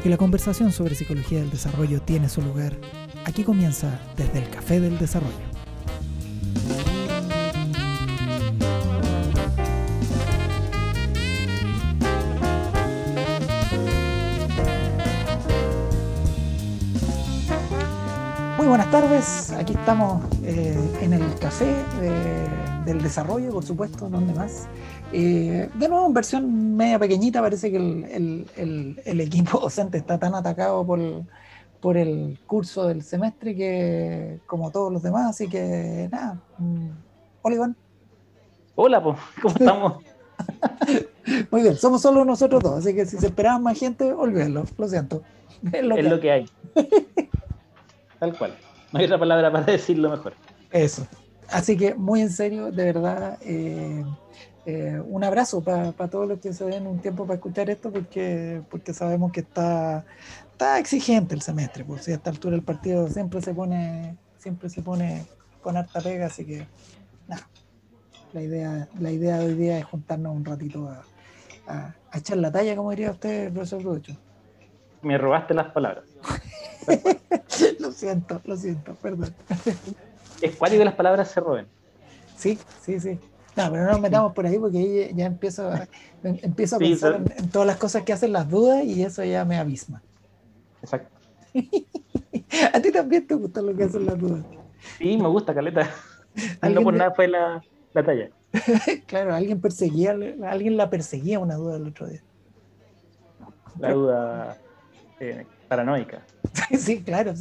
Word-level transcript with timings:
porque 0.00 0.08
la 0.08 0.16
conversación 0.16 0.72
sobre 0.72 0.94
psicología 0.94 1.40
del 1.40 1.50
desarrollo 1.50 2.00
tiene 2.00 2.30
su 2.30 2.40
lugar. 2.40 2.72
Aquí 3.26 3.44
comienza 3.44 4.00
desde 4.16 4.38
el 4.38 4.48
Café 4.48 4.80
del 4.80 4.98
Desarrollo. 4.98 5.34
Muy 18.56 18.66
buenas 18.66 18.90
tardes, 18.90 19.50
aquí 19.50 19.74
estamos 19.74 20.22
eh, 20.44 20.78
en 21.02 21.12
el 21.12 21.34
Café 21.38 21.74
del 22.86 23.02
Desarrollo, 23.02 23.52
por 23.52 23.66
supuesto, 23.66 24.08
donde 24.08 24.32
más. 24.32 24.66
Eh, 25.12 25.68
de 25.74 25.88
nuevo, 25.88 26.06
en 26.06 26.14
versión 26.14 26.76
media 26.76 26.98
pequeñita, 26.98 27.40
parece 27.40 27.70
que 27.70 27.76
el, 27.76 29.20
equipo 29.20 29.58
docente 29.60 29.98
está 29.98 30.18
tan 30.18 30.34
atacado 30.34 30.86
por, 30.86 31.00
por, 31.80 31.96
el 31.96 32.38
curso 32.46 32.86
del 32.86 33.02
semestre 33.02 33.56
que 33.56 34.38
como 34.46 34.70
todos 34.70 34.92
los 34.92 35.02
demás, 35.02 35.30
así 35.30 35.48
que 35.48 36.08
nada. 36.12 36.40
Mm, 36.58 36.90
hola 37.42 37.54
Iván. 37.56 37.76
Hola, 38.76 39.02
¿cómo 39.42 39.54
estamos? 39.58 40.02
Muy 41.50 41.62
bien, 41.62 41.76
somos 41.76 42.00
solo 42.00 42.24
nosotros 42.24 42.62
dos, 42.62 42.78
así 42.78 42.94
que 42.94 43.04
si 43.04 43.18
se 43.18 43.26
esperaban 43.26 43.62
más 43.62 43.78
gente, 43.78 44.12
olvídenlo, 44.12 44.64
lo 44.78 44.88
siento. 44.88 45.22
Es 45.72 45.84
lo, 45.84 45.96
que, 45.96 46.02
lo 46.04 46.20
que 46.20 46.30
hay. 46.30 46.46
Tal 48.18 48.38
cual. 48.38 48.56
No 48.92 48.98
hay 48.98 49.04
otra 49.04 49.18
palabra 49.18 49.50
para 49.50 49.66
decirlo 49.66 50.08
mejor. 50.08 50.34
Eso. 50.70 51.06
Así 51.50 51.76
que 51.76 51.94
muy 51.94 52.20
en 52.20 52.30
serio, 52.30 52.70
de 52.70 52.84
verdad, 52.84 53.38
eh, 53.42 54.04
eh, 54.66 55.00
un 55.06 55.24
abrazo 55.24 55.62
para 55.62 55.92
todos 55.92 56.28
los 56.28 56.38
que 56.38 56.52
se 56.52 56.64
den 56.64 56.86
un 56.86 56.98
tiempo 56.98 57.24
para 57.26 57.36
escuchar 57.36 57.70
esto, 57.70 57.90
porque, 57.90 58.60
porque 58.70 58.92
sabemos 58.92 59.32
que 59.32 59.40
está, 59.40 60.04
está 60.52 60.78
exigente 60.78 61.34
el 61.34 61.40
semestre, 61.40 61.84
por 61.84 62.00
si 62.00 62.12
a 62.12 62.16
esta 62.16 62.30
altura 62.30 62.56
el 62.56 62.62
partido 62.62 63.08
siempre 63.08 63.40
se 63.40 63.54
pone, 63.54 64.16
siempre 64.38 64.68
se 64.68 64.82
pone 64.82 65.26
con 65.62 65.76
harta 65.76 66.00
pega, 66.00 66.26
así 66.26 66.44
que 66.44 66.66
nada. 67.26 67.48
La 68.32 68.42
idea, 68.42 68.88
la 69.00 69.10
idea 69.10 69.38
de 69.38 69.46
hoy 69.46 69.54
día 69.54 69.78
es 69.78 69.84
juntarnos 69.84 70.36
un 70.36 70.44
ratito 70.44 70.88
a, 70.88 71.94
echar 72.12 72.36
la 72.38 72.52
talla, 72.52 72.76
como 72.76 72.90
diría 72.90 73.10
usted, 73.12 73.52
profesor 73.52 73.82
Rucho. 73.82 74.16
Me 75.02 75.16
robaste 75.16 75.54
las 75.54 75.72
palabras. 75.72 76.04
lo 77.78 77.92
siento, 77.92 78.40
lo 78.44 78.56
siento, 78.56 78.94
perdón. 78.96 79.34
Es 80.40 80.56
cuático 80.56 80.80
que 80.80 80.84
las 80.84 80.94
palabras 80.94 81.30
se 81.30 81.40
roben. 81.40 81.66
Sí, 82.36 82.58
sí, 82.82 82.98
sí. 83.00 83.18
No, 83.56 83.70
pero 83.70 83.84
no 83.84 83.92
nos 83.92 84.00
metamos 84.00 84.32
por 84.32 84.46
ahí 84.46 84.58
porque 84.58 84.78
ahí 84.78 85.10
ya 85.14 85.26
empiezo 85.26 85.68
a, 85.68 85.88
empiezo 86.22 86.76
a 86.76 86.78
pensar 86.78 87.22
en, 87.36 87.48
todas 87.48 87.66
las 87.66 87.76
cosas 87.76 88.02
que 88.04 88.12
hacen 88.12 88.32
las 88.32 88.48
dudas 88.48 88.84
y 88.84 89.02
eso 89.02 89.24
ya 89.24 89.44
me 89.44 89.58
abisma. 89.58 90.02
Exacto. 90.82 91.10
¿A 92.72 92.80
ti 92.80 92.92
también 92.92 93.26
te 93.26 93.34
gusta 93.34 93.60
lo 93.60 93.74
que 93.74 93.84
hacen 93.84 94.06
las 94.06 94.18
dudas? 94.18 94.44
Sí, 94.98 95.16
me 95.16 95.28
gusta, 95.28 95.54
Caleta. 95.54 95.90
No 96.62 96.82
por 96.82 96.94
nada 96.94 97.10
fue 97.10 97.26
la, 97.26 97.60
la 97.92 98.04
talla. 98.04 98.30
claro, 99.06 99.34
alguien 99.34 99.60
perseguía, 99.60 100.16
alguien 100.46 100.76
la 100.76 100.88
perseguía 100.88 101.40
una 101.40 101.56
duda 101.56 101.76
el 101.76 101.88
otro 101.88 102.06
día. 102.06 102.22
La 103.80 103.92
duda 103.92 104.56
eh, 105.18 105.44
paranoica. 105.68 106.22
sí, 106.78 107.02
claro, 107.02 107.34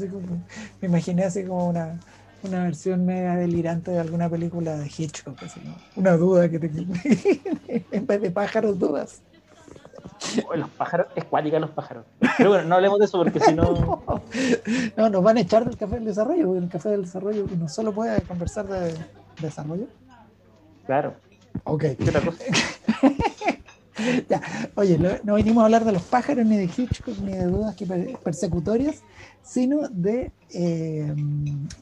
me 0.81 0.87
imaginé 0.87 1.23
así 1.23 1.43
como 1.43 1.69
una, 1.69 1.99
una 2.43 2.63
versión 2.63 3.05
media 3.05 3.35
delirante 3.35 3.91
de 3.91 3.99
alguna 3.99 4.29
película 4.29 4.77
de 4.77 4.87
Hitchcock, 4.87 5.41
así, 5.43 5.61
una 5.95 6.15
duda 6.17 6.49
que 6.49 6.59
te... 6.59 6.69
en 7.91 8.07
vez 8.07 8.21
de 8.21 8.31
pájaros, 8.31 8.79
dudas. 8.79 9.21
los 10.55 10.69
pájaros, 10.71 11.07
es 11.15 11.25
cuática 11.25 11.59
los 11.59 11.71
pájaros. 11.71 12.05
Pero 12.37 12.49
bueno, 12.49 12.65
no 12.65 12.75
hablemos 12.75 12.99
de 12.99 13.05
eso 13.05 13.17
porque 13.17 13.39
si 13.39 13.53
no. 13.53 14.03
No, 14.97 15.09
nos 15.09 15.23
van 15.23 15.37
a 15.37 15.41
echar 15.41 15.65
del 15.65 15.77
café 15.77 15.95
del 15.95 16.05
desarrollo, 16.05 16.45
porque 16.47 16.63
el 16.63 16.69
café 16.69 16.89
del 16.89 17.03
desarrollo 17.03 17.45
no 17.57 17.67
solo 17.67 17.93
puede 17.93 18.21
conversar 18.21 18.67
de, 18.67 18.93
desarrollo. 19.41 19.87
Claro. 20.85 21.13
Ok. 21.63 21.81
¿Qué 21.97 22.09
otra 22.09 22.21
cosa? 22.21 22.43
ya. 24.29 24.41
Oye, 24.75 24.97
no 25.23 25.35
vinimos 25.35 25.61
a 25.61 25.65
hablar 25.65 25.85
de 25.85 25.91
los 25.91 26.03
pájaros, 26.03 26.45
ni 26.45 26.57
de 26.57 26.65
Hitchcock, 26.65 27.17
ni 27.19 27.33
de 27.33 27.45
dudas 27.45 27.75
persecutorias, 28.23 29.03
sino 29.41 29.87
de 29.89 30.31
eh, 30.51 31.15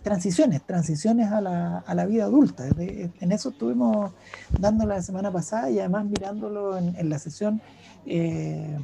transiciones, 0.02 0.62
transiciones 0.66 1.32
a 1.32 1.42
la, 1.42 1.80
a 1.80 1.96
la 1.96 2.06
vida 2.06 2.26
adulta. 2.26 2.66
en 2.68 3.32
eso 3.32 3.50
estuvimos 3.50 4.12
dando 4.60 4.86
la 4.86 5.02
semana 5.02 5.32
pasada 5.32 5.70
y 5.70 5.80
además 5.80 6.06
mirándolo 6.06 6.78
en, 6.78 7.10
la 7.10 7.20
sesión, 7.20 7.62
eh, 8.06 8.78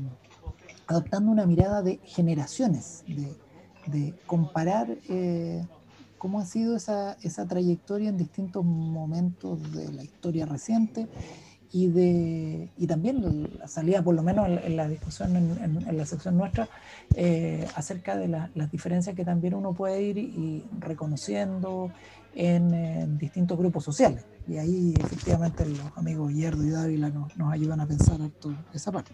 adoptando 0.87 1.31
una 1.31 1.45
mirada 1.45 1.81
de 1.81 1.99
generaciones, 2.03 3.03
de, 3.07 4.13
comparar 4.25 4.97
eh, 5.09 5.65
cómo 6.17 6.39
ha 6.39 6.45
sido 6.45 6.77
esa, 6.77 7.17
esa 7.21 7.45
trayectoria 7.45 8.09
en 8.09 8.17
distintos 8.17 8.63
momentos 8.63 9.71
de 9.73 9.91
la 9.91 10.03
historia 10.03 10.45
reciente 10.45 11.09
y, 11.73 11.87
de, 11.87 12.69
y 12.77 12.85
también 12.85 13.49
salía 13.65 14.03
por 14.03 14.13
lo 14.13 14.21
menos 14.21 14.47
en, 14.47 14.77
la 14.77 14.87
discusión 14.87 15.35
en, 15.35 15.97
la 15.97 16.05
sección 16.05 16.37
nuestra 16.37 16.69
eh, 17.15 17.67
acerca 17.75 18.15
de 18.15 18.27
las 18.27 18.71
diferencias 18.71 19.15
que 19.15 19.25
también 19.25 19.55
uno 19.55 19.73
puede 19.73 20.01
ir 20.03 20.17
y, 20.19 20.63
reconociendo 20.79 21.91
en, 22.35 23.17
distintos 23.17 23.57
grupos 23.57 23.83
sociales. 23.83 24.23
Y 24.47 24.57
ahí 24.57 24.93
efectivamente 24.99 25.65
los 25.65 25.97
amigos 25.97 26.31
Yerdo 26.31 26.63
y 26.63 26.69
Dávila 26.69 27.09
nos, 27.09 27.35
nos 27.37 27.51
ayudan 27.51 27.79
a 27.79 27.87
pensar 27.87 28.19
esa 28.71 28.91
parte 28.91 29.13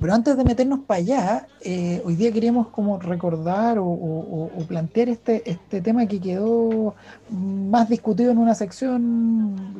pero 0.00 0.14
antes 0.14 0.36
de 0.36 0.44
meternos 0.44 0.80
para 0.80 0.98
allá, 0.98 1.46
eh, 1.60 2.02
hoy 2.04 2.14
día 2.14 2.32
queríamos 2.32 2.68
como 2.68 2.98
recordar 2.98 3.78
o, 3.80 4.52
plantear 4.68 5.08
este, 5.08 5.48
este 5.50 5.80
tema 5.80 6.06
que 6.06 6.20
quedó 6.20 6.94
más 7.30 7.88
discutido 7.88 8.30
en 8.30 8.38
una 8.38 8.54
sección, 8.54 9.74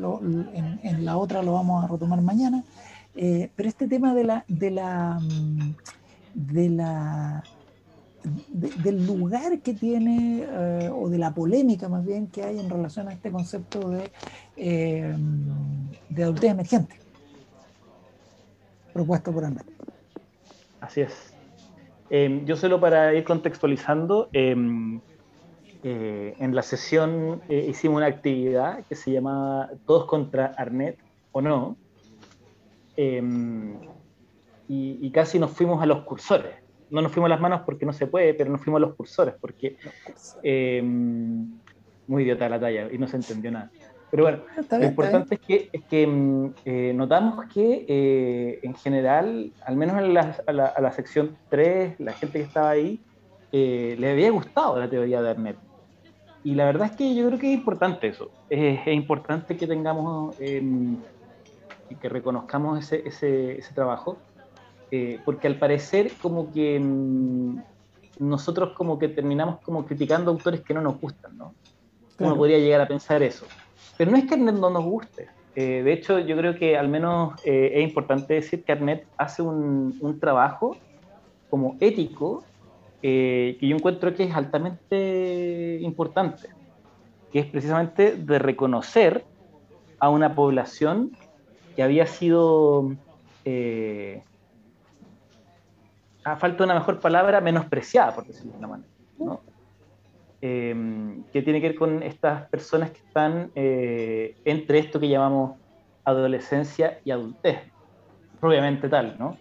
en, 0.83 1.05
la 1.05 1.17
otra 1.17 1.43
lo 1.43 1.53
vamos 1.55 1.85
a 1.85 1.89
retomar 1.89 2.21
mañana, 2.21 2.65
eh, 3.15 3.51
pero 3.55 3.69
este 3.69 3.87
tema 3.87 4.15
de 4.15 4.25
la, 4.25 4.45
de 4.49 4.71
la, 4.71 5.21
de 6.35 6.69
la 6.69 7.45
del 8.25 9.05
lugar 9.05 9.59
que 9.61 9.75
tiene, 9.75 10.45
eh, 10.49 10.91
o 10.95 11.09
de 11.09 11.19
la 11.19 11.35
polémica 11.35 11.89
más 11.89 12.05
bien 12.05 12.29
que 12.29 12.45
hay 12.45 12.61
en 12.61 12.71
relación 12.71 13.09
a 13.09 13.13
este 13.13 13.33
concepto 13.33 13.91
de, 13.91 14.11
de 16.09 16.23
adultez 16.23 16.51
emergente, 16.51 16.97
propuesto 18.93 19.33
por 19.33 19.45
Andrés. 19.45 19.72
Así 20.83 21.01
es. 21.01 21.33
Em, 22.11 22.45
yo 22.45 22.57
solo 22.57 22.81
para 22.81 23.15
ir 23.15 23.23
contextualizando, 23.23 24.29
em, 24.33 25.01
eh, 25.85 26.35
en 26.39 26.55
la 26.55 26.63
sesión 26.63 27.41
eh, 27.49 27.67
hicimos 27.69 27.99
una 27.99 28.07
actividad 28.07 28.85
que 28.87 28.97
se 28.97 29.13
llamaba 29.13 29.71
Todos 29.87 30.07
contra 30.07 30.47
Arnet 30.59 30.99
o 31.31 31.41
no, 31.41 31.77
em, 32.97 33.79
y, 34.69 35.11
casi 35.13 35.39
nos 35.39 35.53
fuimos 35.53 35.83
a 35.83 35.87
los 35.87 36.03
cursores. 36.05 36.57
No 36.91 37.01
nos 37.01 37.13
fuimos 37.13 37.29
a 37.29 37.35
las 37.35 37.41
manos 37.41 37.61
porque 37.65 37.87
no 37.87 37.93
se 37.93 38.07
puede, 38.07 38.35
pero 38.35 38.51
nos 38.51 38.61
fuimos 38.61 38.79
a 38.79 38.87
los 38.87 38.97
cursores 38.97 39.35
porque 39.41 39.77
muy 42.09 42.23
idiota 42.25 42.49
la 42.49 42.59
talla 42.59 42.89
y 42.91 42.99
no 42.99 43.07
se 43.07 43.17
entendió 43.17 43.53
nada. 43.53 43.71
Pero 44.13 44.25
bueno, 44.25 44.41
lo 44.71 44.85
importante 44.85 45.37
es 45.37 45.41
que, 45.41 45.71
es 45.73 45.85
que 45.85 46.07
mm, 46.07 46.55
eh, 46.67 46.93
notamos 46.95 47.47
que 47.47 47.87
eh, 47.89 48.61
en 48.63 48.75
general, 48.75 49.51
al 49.65 49.75
menos 49.75 49.97
en 50.03 50.13
la, 50.13 50.37
a, 50.47 50.81
la, 50.83 50.93
sección 50.93 51.35
3, 51.49 51.99
la 51.99 52.13
gente 52.13 52.41
que 52.41 52.45
estaba 52.45 52.69
ahí, 52.69 53.01
eh, 53.53 53.97
le 53.99 54.11
había 54.11 54.31
gustado 54.31 54.79
la 54.79 54.91
teoría 54.91 55.23
de 55.23 55.31
Arnett. 55.31 55.57
Y 56.45 56.55
la 56.55 56.67
verdad 56.67 56.91
es 56.91 56.97
que 56.97 57.15
yo 57.15 57.27
creo 57.27 57.39
que 57.39 57.55
es 57.55 57.59
importante 57.59 58.09
eso. 58.09 58.31
Es, 58.51 58.87
importante 58.89 59.57
que 59.57 59.67
tengamos 59.67 60.37
em, 60.39 60.99
y 61.89 61.95
que 61.95 62.11
reconozcamos 62.11 62.81
ese, 62.81 63.09
ese, 63.09 63.61
ese 63.61 63.73
trabajo, 63.73 64.19
porque 65.25 65.47
al 65.47 65.57
parecer 65.57 66.13
como 66.21 66.53
que 66.53 66.77
em, 66.77 67.63
nosotros 68.19 68.75
como 68.77 68.99
que 68.99 69.09
terminamos 69.09 69.61
como 69.61 69.87
criticando 69.87 70.31
autores 70.31 70.61
que 70.61 70.75
no 70.75 70.83
nos 70.83 71.01
gustan, 71.01 71.39
¿no? 71.39 71.55
Uno 72.19 72.37
podría 72.37 72.59
llegar 72.59 72.83
a 72.83 72.87
pensar 72.87 73.23
eso. 73.23 73.47
Pero 73.97 74.11
no 74.11 74.17
es 74.17 74.25
que 74.25 74.35
Arnett 74.35 74.57
no 74.57 74.71
nos 74.71 74.85
guste. 74.85 75.29
Eh, 75.55 75.83
de 75.83 75.93
hecho, 75.93 76.19
yo 76.19 76.37
creo 76.37 76.55
que 76.55 76.79
al 76.79 76.89
menos 76.89 77.35
eh, 77.45 77.73
es 77.75 77.83
importante 77.85 78.35
decir 78.35 78.65
que 78.65 78.73
Arnett 78.73 79.07
hace 79.19 79.43
un, 79.43 80.19
trabajo 80.19 80.77
como 81.51 81.77
ético 81.81 82.43
eh, 83.03 83.57
que 83.61 83.69
yo 83.69 83.77
encuentro 83.77 84.15
que 84.15 84.25
es 84.25 84.35
altamente 84.35 85.79
importante, 85.83 86.49
que 87.33 87.41
es 87.41 87.47
precisamente 87.47 88.17
de 88.17 88.39
reconocer 88.39 89.25
a 89.99 90.09
una 90.09 90.35
población 90.35 91.13
que 91.77 91.83
había 91.83 92.07
sido, 92.07 92.93
a 96.25 96.37
falta 96.37 96.59
de 96.59 96.65
una 96.65 96.75
mejor 96.75 97.01
palabra, 97.01 97.41
menospreciada, 97.41 98.15
por 98.15 98.27
decirlo 98.27 98.53
de 98.53 98.59
una 98.59 98.69
manera. 98.69 98.89
¿no? 99.19 99.52
Em, 100.45 101.23
que 101.33 101.41
tiene 101.41 101.61
que 101.61 101.69
ver 101.69 101.79
con 101.79 102.03
estas 102.03 102.49
personas 102.49 102.91
que 102.91 102.99
están 102.99 103.53
eh, 103.55 104.35
entre 104.45 104.81
esto 104.81 104.99
que 104.99 105.09
llamamos 105.09 105.57
adolescencia 106.05 106.99
y 107.05 107.13
adultez, 107.13 107.61
propiamente 108.41 108.89
tal, 108.89 109.15
¿no? 109.21 109.37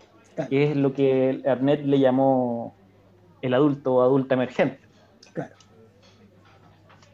que 0.47 0.69
es 0.69 0.77
lo 0.77 0.93
que 0.93 1.41
Arnett 1.47 1.83
le 1.85 1.97
llamó 1.97 2.75
el 3.41 3.55
adulto 3.55 3.95
o 3.95 4.01
adulta 4.03 4.35
emergente. 4.35 4.79
Claro. 5.33 5.55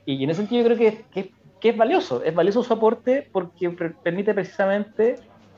Y 0.05 0.21
en 0.21 0.31
ese 0.31 0.41
sentido 0.41 0.67
yo 0.67 0.75
creo 0.75 1.05
que, 1.13 1.31
que, 1.61 1.69
es 1.69 1.77
valioso, 1.77 2.21
es 2.25 2.35
valioso 2.35 2.63
su 2.63 2.73
aporte 2.73 3.29
porque 3.31 3.69
permite 4.03 4.33
precisamente 4.33 5.15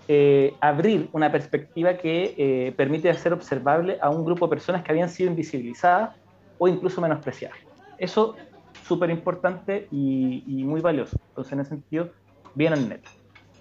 eh, 0.08 0.54
abrir 0.62 1.10
una 1.14 1.32
perspectiva 1.32 1.98
que 1.98 2.36
eh, 2.38 2.74
permite 2.78 3.10
hacer 3.10 3.34
observable 3.34 3.98
a 4.00 4.12
un 4.12 4.24
grupo 4.24 4.46
de 4.46 4.52
personas 4.52 4.84
que 4.84 4.92
habían 4.92 5.10
sido 5.10 5.32
invisibilizadas 5.32 6.16
o 6.60 6.68
incluso 6.68 7.02
menospreciadas. 7.02 7.69
Eso 8.00 8.36
súper 8.88 9.10
importante 9.10 9.88
y, 9.92 10.64
muy 10.64 10.82
valioso. 10.82 11.18
Entonces, 11.30 11.54
en 11.54 11.60
ese 11.60 11.70
sentido, 11.70 12.12
bien 12.56 12.74
Arnett. 12.74 13.06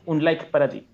Un 0.06 0.24
like 0.24 0.46
para 0.46 0.68
ti. 0.68 0.88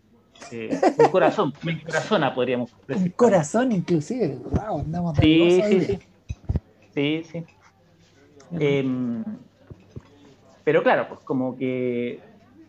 Eh, 0.51 0.81
un 0.99 1.09
corazón, 1.09 1.53
un 1.65 1.81
corazón 1.81 2.23
podríamos 2.35 2.71
decir. 2.89 3.07
Un 3.07 3.13
corazón, 3.13 3.73
inclusive. 3.73 4.37
Wow, 4.51 4.81
andamos 4.81 5.17
sí, 5.19 5.63
sí, 5.63 5.81
sí, 5.81 5.99
sí. 7.25 7.25
Sí, 7.31 7.45
em, 8.61 9.25
pero 10.65 10.83
claro, 10.83 11.09
pues 11.09 11.21
como 11.25 11.57
que 11.57 12.21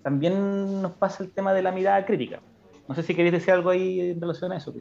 también 0.03 0.81
nos 0.81 0.93
pasa 0.97 1.23
el 1.23 1.31
tema 1.31 1.53
de 1.53 1.61
la 1.61 1.71
mirada 1.71 2.05
crítica. 2.05 2.41
No 2.87 2.93
sé 2.93 3.01
si 3.01 3.15
queréis 3.15 3.33
decir 3.33 3.51
algo 3.51 3.71
ahí 3.71 3.99
en 3.99 4.21
relación 4.21 4.51
a 4.51 4.57
eso. 4.57 4.73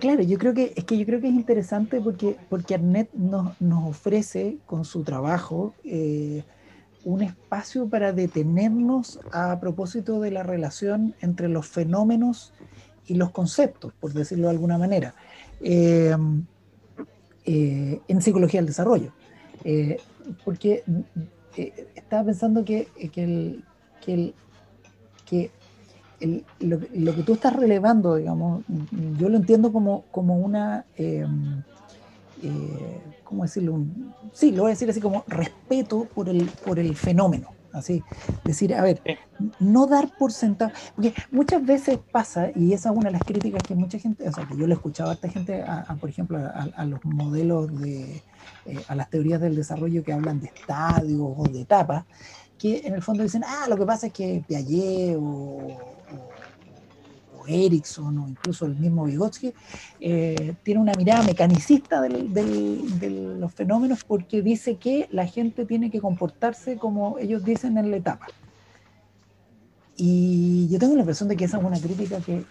Claro, 0.00 0.22
yo 0.22 0.38
creo 0.38 0.54
que 0.54 0.72
es 0.74 0.84
que 0.84 0.96
yo 0.96 1.04
creo 1.04 1.20
que 1.20 1.28
es 1.28 1.34
interesante 1.34 2.00
porque, 2.00 2.36
porque 2.48 2.74
Arnett 2.74 3.12
nos, 3.12 3.60
nos 3.60 3.90
ofrece 3.90 4.56
con 4.64 4.86
su 4.86 5.02
trabajo 5.02 5.74
eh, 5.84 6.42
un 7.04 7.20
espacio 7.20 7.86
para 7.86 8.12
detenernos 8.12 9.20
a 9.32 9.60
propósito 9.60 10.20
de 10.20 10.30
la 10.30 10.42
relación 10.42 11.14
entre 11.20 11.48
los 11.48 11.66
fenómenos 11.66 12.54
y 13.06 13.14
los 13.14 13.30
conceptos, 13.30 13.92
por 14.00 14.12
decirlo 14.14 14.46
de 14.46 14.52
alguna 14.52 14.78
manera, 14.78 15.14
eh, 15.60 16.16
eh, 17.44 18.00
en 18.08 18.22
psicología 18.22 18.60
del 18.60 18.68
desarrollo. 18.68 19.12
Porque 20.44 20.84
estaba 21.94 22.24
pensando 22.24 22.64
que, 22.64 22.88
el, 23.16 23.64
que 25.26 25.50
lo, 26.60 26.80
lo, 26.92 27.14
que 27.14 27.22
tú 27.22 27.34
estás 27.34 27.54
relevando, 27.54 28.16
digamos, 28.16 28.62
yo 29.18 29.28
lo 29.28 29.36
entiendo 29.36 29.72
como, 29.72 30.04
como 30.10 30.38
una 30.38 30.84
eh, 30.96 31.26
¿cómo 33.24 33.44
decirlo? 33.44 33.84
sí, 34.32 34.50
lo 34.52 34.62
voy 34.62 34.70
a 34.70 34.74
decir 34.74 34.90
así 34.90 35.00
como 35.00 35.24
respeto 35.28 36.06
por 36.14 36.28
el, 36.28 36.46
por 36.64 36.78
el 36.78 36.96
fenómeno. 36.96 37.48
Así, 37.72 38.02
decir, 38.44 38.74
a 38.74 38.82
ver, 38.82 39.00
no 39.60 39.86
dar 39.86 40.10
por 40.18 40.32
sentado, 40.32 40.72
porque 40.96 41.14
muchas 41.30 41.64
veces 41.64 42.00
pasa, 42.10 42.50
y 42.56 42.72
esa 42.72 42.90
es 42.90 42.96
una 42.96 43.10
de 43.10 43.12
las 43.12 43.22
críticas 43.22 43.62
que 43.62 43.76
mucha 43.76 43.96
gente, 43.96 44.28
o 44.28 44.32
sea, 44.32 44.44
que 44.44 44.56
yo 44.56 44.66
le 44.66 44.72
he 44.72 44.76
escuchado 44.76 45.10
a 45.10 45.12
esta 45.12 45.28
gente, 45.28 45.62
a, 45.62 45.84
por 46.00 46.10
ejemplo, 46.10 46.36
a, 46.74 46.84
los 46.84 46.98
modelos 47.04 47.80
de, 47.80 48.24
eh, 48.66 48.80
a 48.88 48.96
las 48.96 49.08
teorías 49.08 49.40
del 49.40 49.54
desarrollo 49.54 50.02
que 50.02 50.12
hablan 50.12 50.40
de 50.40 50.48
estadios 50.48 51.20
o 51.20 51.44
de 51.44 51.60
etapas, 51.60 52.06
que 52.58 52.80
en 52.84 52.94
el 52.94 53.02
fondo 53.02 53.22
dicen, 53.22 53.44
ah, 53.46 53.66
lo 53.68 53.76
que 53.76 53.86
pasa 53.86 54.08
es 54.08 54.12
que 54.12 54.42
Piaget 54.48 55.16
o 55.16 55.78
Erickson 57.50 58.18
o 58.18 58.28
incluso 58.28 58.66
el 58.66 58.76
mismo 58.76 59.04
Vygotsky, 59.04 59.52
eh, 60.00 60.54
tiene 60.62 60.80
una 60.80 60.92
mirada 60.94 61.22
mecanicista 61.22 62.00
de 62.00 63.36
los 63.38 63.52
fenómenos 63.52 64.04
porque 64.04 64.42
dice 64.42 64.76
que 64.76 65.08
la 65.10 65.26
gente 65.26 65.66
tiene 65.66 65.90
que 65.90 66.00
comportarse 66.00 66.76
como 66.76 67.18
ellos 67.18 67.44
dicen 67.44 67.78
en 67.78 67.90
la 67.90 67.96
etapa. 67.96 68.26
Y 69.96 70.66
yo 70.70 70.78
tengo 70.78 70.94
la 70.94 71.00
impresión 71.00 71.28
de 71.28 71.36
que 71.36 71.44
esa 71.44 71.58
es 71.58 71.64
una 71.64 71.78
crítica 71.78 72.20
que, 72.20 72.44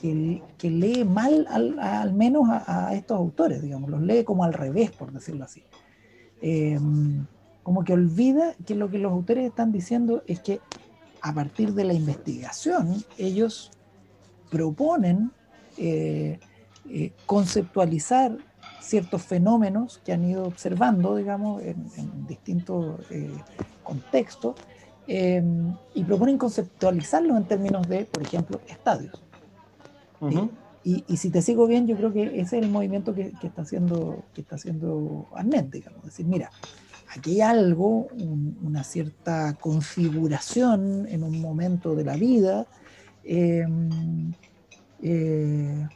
que, 0.00 0.70
lee 0.70 1.04
mal 1.04 1.46
al, 1.50 2.12
menos 2.12 2.48
a, 2.48 2.94
estos 2.94 3.18
autores, 3.18 3.60
digamos, 3.60 3.90
los 3.90 4.00
lee 4.00 4.22
como 4.22 4.44
al 4.44 4.52
revés, 4.52 4.92
por 4.92 5.12
decirlo 5.12 5.44
así. 5.44 5.64
Eh, 6.40 6.78
como 7.64 7.84
que 7.84 7.92
olvida 7.92 8.54
que 8.64 8.74
lo 8.74 8.90
que 8.90 8.98
los 8.98 9.12
autores 9.12 9.46
están 9.46 9.72
diciendo 9.72 10.22
es 10.26 10.40
que 10.40 10.60
a 11.20 11.34
partir 11.34 11.74
de 11.74 11.84
la 11.84 11.92
investigación 11.92 13.04
ellos 13.18 13.72
proponen 14.50 15.30
eh, 15.76 16.38
eh, 16.90 17.12
conceptualizar 17.26 18.36
ciertos 18.80 19.22
fenómenos 19.22 20.00
que 20.04 20.12
han 20.12 20.24
ido 20.24 20.44
observando, 20.44 21.16
digamos, 21.16 21.62
en, 21.62 22.26
distintos 22.26 23.00
eh, 23.10 23.30
contextos, 23.82 24.56
y 25.06 26.04
proponen 26.04 26.36
conceptualizarlos 26.36 27.34
en 27.38 27.44
términos 27.44 27.88
de, 27.88 28.04
por 28.04 28.22
ejemplo, 28.22 28.60
estadios. 28.68 29.22
y, 30.84 31.16
si 31.16 31.30
te 31.30 31.40
sigo 31.40 31.66
bien, 31.66 31.86
yo 31.86 31.96
creo 31.96 32.12
que 32.12 32.24
ese 32.40 32.58
es 32.58 32.64
el 32.64 32.68
movimiento 32.70 33.14
que, 33.14 33.32
está 33.42 33.62
haciendo 33.62 34.24
que 34.34 34.42
está 34.42 34.56
haciendo 34.56 35.26
Arnett, 35.34 35.70
digamos, 35.70 36.04
decir, 36.04 36.26
mira, 36.26 36.50
aquí 37.16 37.40
hay 37.40 37.40
algo, 37.40 38.08
una 38.62 38.84
cierta 38.84 39.54
configuración 39.54 41.06
en 41.08 41.22
un 41.22 41.40
momento 41.40 41.94
de 41.94 42.04
la 42.04 42.16
vida, 42.16 42.66
Em, 43.30 44.32
eh, 45.02 45.86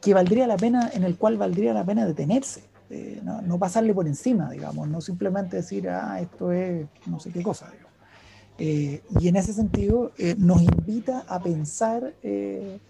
que 0.00 0.14
valdría 0.14 0.46
la 0.46 0.56
pena, 0.56 0.90
en 0.94 1.04
el 1.04 1.18
cual 1.18 1.36
valdría 1.36 1.74
la 1.74 1.84
pena 1.84 2.06
detenerse, 2.06 2.62
eh, 2.88 3.20
no, 3.22 3.58
pasarle 3.58 3.92
por 3.92 4.06
encima, 4.06 4.50
digamos, 4.50 4.88
no 4.88 5.02
simplemente 5.02 5.56
decir, 5.56 5.86
ah, 5.90 6.18
esto 6.18 6.50
es 6.50 6.86
no 7.06 7.20
sé 7.20 7.30
qué 7.30 7.42
cosa, 7.42 7.70
eh, 8.56 9.02
y 9.20 9.28
en 9.28 9.36
ese 9.36 9.52
sentido 9.52 10.12
nos 10.38 10.62
invita 10.62 11.24
a 11.28 11.42
pensar 11.42 12.14
ese 12.22 12.80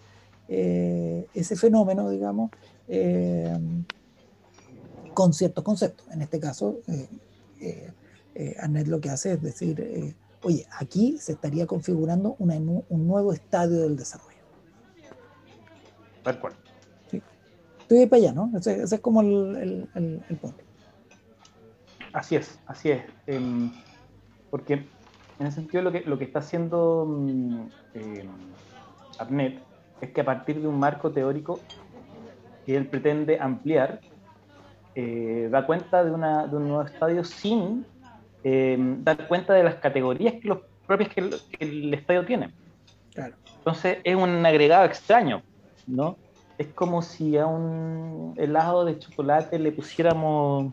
fenómeno, 1.56 2.11
digamos, 2.11 2.53
con 5.12 5.32
ciertos 5.32 5.65
conceptos. 5.65 6.06
En 6.12 6.23
este 6.23 6.38
caso, 6.38 6.79
Annette 8.61 8.87
lo 8.87 9.00
que 9.00 9.11
hace 9.11 9.32
es 9.32 9.43
decir, 9.43 10.15
oye, 10.43 10.67
aquí 10.79 11.19
se 11.19 11.32
estaría 11.32 11.67
configurando 11.67 12.37
un 12.38 13.06
nuevo 13.06 13.32
estadio 13.32 13.82
del 13.82 13.96
desarrollo. 13.96 14.38
Tal 16.23 16.40
cual. 16.40 16.55
Sí. 17.11 17.23
Estoy 17.81 18.06
para 18.06 18.23
allá, 18.23 18.32
¿no? 18.32 18.50
Ese, 18.56 18.82
es 18.82 19.00
como 19.00 19.23
el, 19.23 19.88
punto. 20.40 20.62
Así 22.12 22.37
es, 22.37 22.58
así 22.67 22.90
es. 22.90 23.05
Em, 23.26 23.73
porque 24.50 24.87
en 25.38 25.46
ese 25.46 25.56
sentido 25.56 25.82
lo 25.82 25.93
que, 25.93 26.00
lo 26.00 26.19
que 26.19 26.25
está 26.25 26.41
haciendo 26.41 27.05
um, 27.05 27.69
es 27.94 28.26
que 30.12 30.20
a 30.20 30.24
partir 30.24 30.60
de 30.60 30.69
un 30.69 30.79
marco 30.79 31.10
teórico 31.10 31.60
que 32.65 32.77
él 32.77 32.86
pretende 32.86 33.39
ampliar, 33.41 34.01
eh, 34.94 35.48
da 35.51 35.67
cuenta 35.67 36.05
de, 36.05 36.10
una, 36.10 36.46
de 36.46 36.56
un 36.56 36.69
nuevo 36.69 36.82
estadio 36.82 37.24
sin 37.24 37.84
Em, 38.50 39.05
dar 39.05 39.28
cuenta 39.28 39.52
de 39.52 39.62
las 39.62 39.74
categorías 39.74 40.34
que 40.40 40.48
los 40.48 40.60
propios 40.86 41.10
que 41.10 41.20
el, 41.60 41.93
estadio 41.93 42.24
tiene. 42.24 42.55
Entonces 43.58 43.98
es 44.02 44.17
un 44.17 44.46
agregado 44.46 44.86
extraño, 44.86 45.43
¿no? 45.86 46.17
Es 46.56 46.69
como 46.69 47.02
si 47.02 47.36
a 47.36 47.46
un 47.46 48.32
helado 48.38 48.86
de 48.86 48.98
chocolate 48.98 49.58
le 49.58 49.70
pusiéramos 49.70 50.72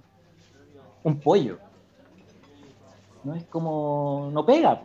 un 1.03 1.20
pollo. 1.20 1.58
¿No? 3.25 3.36
Es 3.36 3.44
como. 3.46 4.29
no 4.32 4.46
pega. 4.46 4.82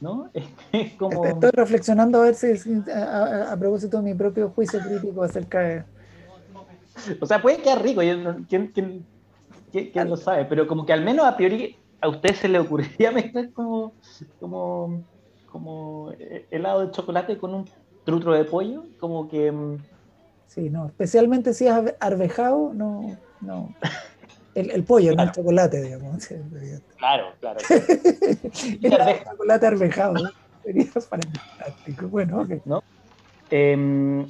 ¿No? 0.00 0.30
Es, 0.72 0.92
como... 0.92 1.24
Estoy 1.24 1.50
reflexionando 1.50 2.20
a 2.20 2.24
ver 2.24 2.34
si, 2.34 2.52
a, 2.94 3.56
propósito 3.58 3.96
de 3.96 4.02
mi 4.02 4.14
propio 4.14 4.50
juicio 4.50 4.78
crítico 4.80 5.24
acerca 5.24 5.60
de. 5.60 5.84
O 7.20 7.26
sea, 7.26 7.42
puede 7.42 7.62
quedar 7.62 7.82
rico. 7.82 8.00
¿Quién, 8.48 8.68
quién, 8.68 9.04
¿Quién, 9.92 10.08
lo 10.08 10.16
sabe? 10.16 10.44
Pero 10.44 10.68
como 10.68 10.86
que 10.86 10.92
al 10.92 11.02
menos 11.02 11.26
a 11.26 11.36
priori 11.36 11.76
a 12.00 12.08
usted 12.08 12.34
se 12.34 12.48
le 12.48 12.60
ocurriría 12.60 13.10
mezclar 13.12 13.50
como, 13.52 13.92
como, 14.38 15.02
como 15.50 16.12
helado 16.50 16.86
de 16.86 16.92
chocolate 16.92 17.38
con 17.38 17.54
un 17.54 17.68
trutro 18.04 18.34
de 18.34 18.44
pollo, 18.44 18.84
como 19.00 19.28
que... 19.28 19.50
Mm, 19.50 19.78
sí, 20.46 20.70
no, 20.70 20.86
especialmente 20.86 21.54
si 21.54 21.66
es 21.66 21.74
arvejado, 21.98 22.72
no, 22.72 23.16
no. 23.40 23.74
El, 24.54 24.84
pollo, 24.84 25.16
no 25.16 25.24
el 25.24 25.32
chocolate, 25.32 25.82
digamos. 25.82 26.28
Claro, 26.96 27.32
claro. 27.40 27.58
el 27.70 29.24
chocolate 29.24 29.66
arvejado, 29.66 30.14
sería 30.62 30.86
fantástico. 30.92 32.06
Bueno, 32.06 32.42
ok. 32.42 32.50
¿No? 32.64 32.84
Eh, 33.50 34.26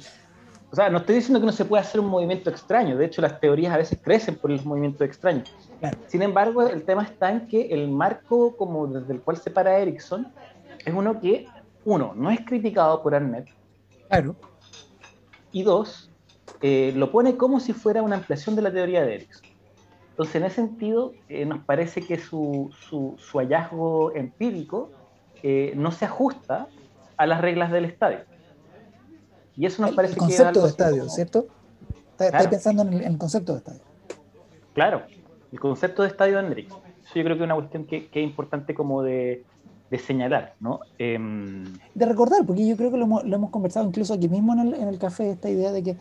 o 0.75 0.77
sea, 0.77 0.89
no 0.89 0.97
estoy 0.97 1.15
diciendo 1.15 1.39
que 1.39 1.45
no 1.45 1.53
se 1.53 1.63
pueda 1.63 1.83
hacer 1.83 2.01
un 2.01 2.07
movimiento 2.07 2.49
extraño, 2.49 2.97
de 2.97 3.05
hecho 3.05 3.21
las 3.21 3.39
teorías 3.39 3.73
a 3.73 3.77
veces 3.77 3.97
crecen 4.03 4.35
por 4.35 4.51
el 4.51 4.61
movimiento 4.65 5.05
extraño. 5.05 5.41
Sin 6.07 6.21
embargo, 6.21 6.67
el 6.67 6.83
tema 6.83 7.03
está 7.03 7.31
en 7.31 7.47
que 7.47 7.67
el 7.67 7.87
marco 7.87 8.57
como 8.57 8.85
desde 8.85 9.13
el 9.13 9.21
cual 9.21 9.37
se 9.37 9.51
para 9.51 9.79
Erickson 9.79 10.27
es 10.85 10.93
uno 10.93 11.21
que, 11.21 11.47
uno, 11.85 12.11
no 12.13 12.29
es 12.29 12.41
criticado 12.41 13.01
por 13.01 13.15
Arnett. 13.15 13.47
Claro. 14.09 14.35
Y 15.53 15.63
dos, 15.63 16.11
eh, 16.61 16.91
lo 16.93 17.09
pone 17.09 17.37
como 17.37 17.61
si 17.61 17.71
fuera 17.71 18.03
una 18.03 18.17
ampliación 18.17 18.57
de 18.57 18.61
la 18.61 18.73
teoría 18.73 19.05
de 19.05 19.15
Erickson. 19.15 19.47
Entonces, 20.09 20.35
en 20.35 20.43
ese 20.43 20.55
sentido, 20.55 21.13
eh, 21.29 21.45
nos 21.45 21.63
parece 21.63 22.01
que 22.01 22.19
su, 22.19 22.69
su, 22.81 23.37
hallazgo 23.37 24.13
empírico 24.13 24.91
eh, 25.41 25.71
no 25.77 25.93
se 25.93 26.03
ajusta 26.03 26.67
a 27.15 27.25
las 27.25 27.39
reglas 27.39 27.71
del 27.71 27.85
estadio. 27.85 28.25
Y 29.57 29.65
eso 29.65 29.81
nos 29.81 29.91
el, 29.91 29.95
parece 29.95 30.13
el 30.13 30.19
concepto 30.19 30.61
de 30.63 30.69
estadio, 30.69 31.09
¿cierto? 31.09 31.47
Estás 32.19 32.47
pensando 32.47 32.83
en 32.83 32.93
el, 32.93 33.17
concepto 33.17 33.53
de 33.53 33.57
estadio. 33.59 33.81
Claro, 34.73 35.03
el 35.51 35.59
concepto 35.59 36.01
de 36.01 36.09
estadio 36.09 36.39
Hendrix. 36.39 36.69
Eso 36.69 37.13
yo 37.15 37.23
creo 37.23 37.37
que 37.37 37.43
es 37.43 37.45
una 37.45 37.55
cuestión 37.55 37.85
que, 37.85 38.09
es 38.11 38.23
importante 38.23 38.73
como 38.73 39.03
de, 39.03 39.43
señalar, 40.05 40.55
¿no? 40.59 40.81
Em, 40.97 41.63
de 41.93 42.05
recordar, 42.05 42.45
porque 42.45 42.67
yo 42.67 42.75
creo 42.75 42.91
que 42.91 42.97
lo 42.97 43.05
hemos, 43.05 43.49
conversado 43.49 43.87
incluso 43.87 44.13
aquí 44.13 44.27
mismo 44.27 44.53
en 44.53 44.75
el, 44.75 44.99
café, 44.99 45.31
esta 45.31 45.49
idea 45.49 45.71
de 45.71 45.83
que 45.83 45.97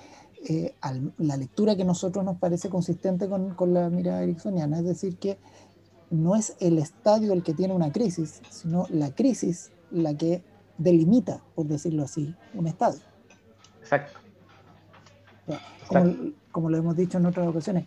eh, 0.49 0.75
la 1.19 1.37
lectura 1.37 1.77
que 1.77 1.83
a 1.83 1.87
nosotros 1.87 2.25
nos 2.25 2.37
parece 2.39 2.69
consistente 2.69 3.29
con, 3.29 3.55
con 3.55 3.73
la 3.73 3.91
mirada 3.91 4.25
ericksoniana, 4.25 4.79
es 4.79 4.85
decir, 4.85 5.17
que 5.17 5.39
no 6.11 6.35
es 6.35 6.57
el 6.61 6.79
estadio 6.79 7.33
el 7.33 7.43
que 7.43 7.55
tiene 7.55 7.75
una 7.75 7.93
crisis, 7.93 8.43
sino 8.51 8.87
la 8.91 9.15
crisis 9.15 9.71
la 9.91 10.17
que 10.17 10.43
delimita, 10.79 11.41
por 11.55 11.67
decirlo 11.67 12.03
así, 12.03 12.35
un 12.55 12.67
estadio. 12.67 13.01
Exacto. 13.85 14.19
Como, 16.51 16.71
lo 16.71 16.77
hemos 16.79 16.97
dicho 16.97 17.19
en 17.19 17.27
otras 17.27 17.47
ocasiones, 17.47 17.85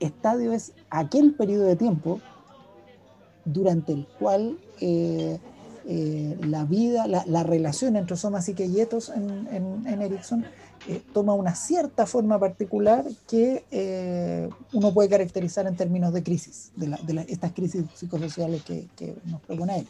estadio 0.00 0.52
es 0.52 0.72
aquel 0.90 1.34
periodo 1.34 1.64
de 1.66 1.76
tiempo 1.76 2.20
durante 3.44 3.92
el 3.92 4.06
cual 4.18 4.58
eh, 4.80 5.38
eh, 5.86 6.36
la 6.40 6.64
vida, 6.64 7.06
la, 7.06 7.42
relación 7.44 7.94
entre 7.94 8.16
Soma 8.16 8.40
y 8.44 8.54
Quietos 8.54 9.10
en, 9.10 9.86
en, 9.86 10.02
Erickson 10.02 10.44
eh, 10.88 11.02
toma 11.12 11.34
una 11.34 11.54
cierta 11.54 12.06
forma 12.06 12.40
particular 12.40 13.04
que 13.28 14.50
uno 14.72 14.92
puede 14.92 15.08
caracterizar 15.08 15.66
en 15.66 15.76
términos 15.76 16.12
de 16.12 16.22
crisis, 16.24 16.72
de, 16.74 17.26
estas 17.28 17.52
crisis 17.52 17.84
psicosociales 17.94 18.64
que, 18.64 18.88
que 18.96 19.14
nos 19.26 19.40
propone 19.42 19.80
él. 19.80 19.86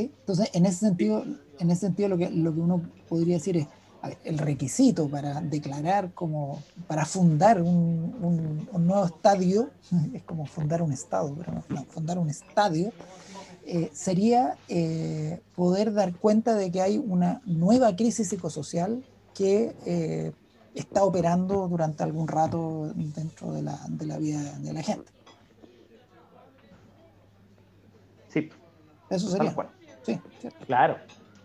¿Sí? 0.00 0.12
Entonces, 0.20 0.50
en 0.54 0.66
ese 0.66 0.78
sentido, 0.78 1.24
en 1.58 1.70
ese 1.70 1.82
sentido 1.82 2.08
lo 2.08 2.18
que, 2.18 2.30
lo 2.30 2.54
que 2.54 2.60
uno 2.60 2.82
podría 3.08 3.36
decir 3.36 3.56
es, 3.56 3.66
el 4.24 4.38
requisito 4.38 5.08
para 5.08 5.40
declarar 5.40 6.12
como, 6.14 6.62
para 6.86 7.04
fundar 7.04 7.60
un, 7.60 8.66
nuevo 8.72 9.04
estadio, 9.04 9.70
es 10.14 10.22
como 10.22 10.46
fundar 10.46 10.82
un 10.82 10.92
estado, 10.92 11.34
pero 11.36 11.62
no, 11.68 11.84
fundar 11.84 12.18
un 12.18 12.30
estadio, 12.30 12.92
eh, 13.66 13.90
sería 13.92 14.56
eh, 14.68 15.42
poder 15.54 15.92
dar 15.92 16.14
cuenta 16.14 16.54
de 16.54 16.70
que 16.70 16.80
hay 16.80 16.98
una 16.98 17.42
nueva 17.44 17.94
crisis 17.94 18.28
psicosocial 18.28 19.04
que 19.34 19.76
eh, 19.84 20.32
está 20.74 21.04
operando 21.04 21.68
durante 21.68 22.02
algún 22.02 22.26
rato 22.26 22.90
dentro 22.94 23.52
de 23.52 23.62
la, 23.62 23.78
de 23.88 24.06
la 24.06 24.18
vida 24.18 24.58
de 24.58 24.72
la 24.72 24.82
gente. 24.82 25.12
Sí. 28.28 28.48
Eso 29.10 29.28
sería. 29.28 29.54
Sí, 30.02 30.20
claro. 30.66 30.98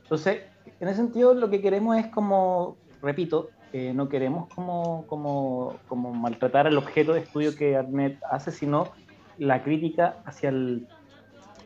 Entonces, 0.03 0.43
en 0.79 0.87
ese 0.87 0.97
sentido 0.97 1.33
lo 1.33 1.49
que 1.49 1.61
queremos 1.61 1.97
es 1.97 2.07
como, 2.07 2.77
repito, 3.01 3.49
eh, 3.73 3.93
no 3.93 4.07
queremos 4.07 4.47
como, 4.53 5.05
como, 5.07 5.75
como, 5.87 6.13
maltratar 6.13 6.67
al 6.67 6.77
objeto 6.77 7.13
de 7.13 7.21
estudio 7.21 7.55
que 7.55 7.75
Arnet 7.75 8.19
hace, 8.29 8.51
sino 8.51 8.91
la 9.37 9.63
crítica 9.63 10.17
hacia, 10.25 10.49
el, 10.49 10.87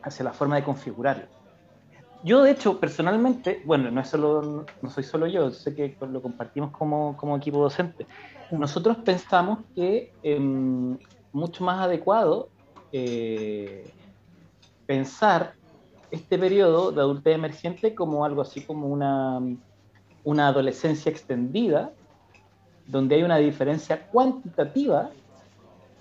hacia 0.02 0.24
la 0.24 0.32
forma 0.32 0.56
de 0.56 0.64
configurarlo. 0.64 1.26
Yo, 2.22 2.42
de 2.42 2.50
hecho, 2.50 2.78
personalmente, 2.78 3.62
bueno, 3.64 3.90
no, 3.90 4.00
es 4.00 4.08
solo, 4.08 4.66
no 4.82 4.90
soy 4.90 5.04
solo 5.04 5.26
yo, 5.26 5.50
sé 5.50 5.74
que 5.74 5.96
lo 6.00 6.20
compartimos 6.20 6.70
como, 6.70 7.16
como 7.16 7.36
equipo 7.36 7.62
docente. 7.62 8.06
Nosotros 8.50 8.98
pensamos 8.98 9.60
que 9.74 10.12
em, 10.22 10.98
mucho 11.32 11.64
más 11.64 11.80
adecuado 11.80 12.48
eh, 12.92 13.88
pensar 14.84 15.54
este 16.10 16.38
periodo 16.38 16.92
de 16.92 17.00
adultez 17.00 17.34
emergente 17.34 17.94
como 17.94 18.24
algo 18.24 18.42
así 18.42 18.62
como 18.62 18.88
una, 18.88 19.40
una 20.24 20.48
adolescencia 20.48 21.10
extendida, 21.10 21.92
donde 22.86 23.16
hay 23.16 23.22
una 23.22 23.36
diferencia 23.36 24.06
cuantitativa 24.08 25.10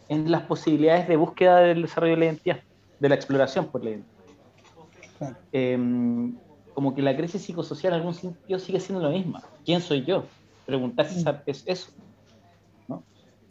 en 0.07 0.31
las 0.31 0.41
posibilidades 0.43 1.07
de 1.07 1.15
búsqueda 1.15 1.59
del 1.59 1.83
desarrollo 1.83 2.13
de 2.13 2.19
la 2.19 2.25
identidad, 2.25 2.59
de 2.99 3.09
la 3.09 3.15
exploración 3.15 3.67
por 3.67 3.83
la 3.83 3.91
identidad. 3.91 5.37
Em, 5.51 6.35
como 6.73 6.95
que 6.95 7.01
la 7.01 7.15
crisis 7.15 7.41
psicosocial 7.41 7.93
en 7.93 7.99
algún 7.99 8.13
sentido 8.13 8.57
sigue 8.57 8.79
siendo 8.79 9.03
la 9.03 9.09
misma. 9.09 9.43
¿Quién 9.65 9.81
soy 9.81 10.03
yo? 10.03 10.23
Preguntarse 10.65 11.23
mm. 11.23 11.35
es 11.45 11.63
eso. 11.67 11.91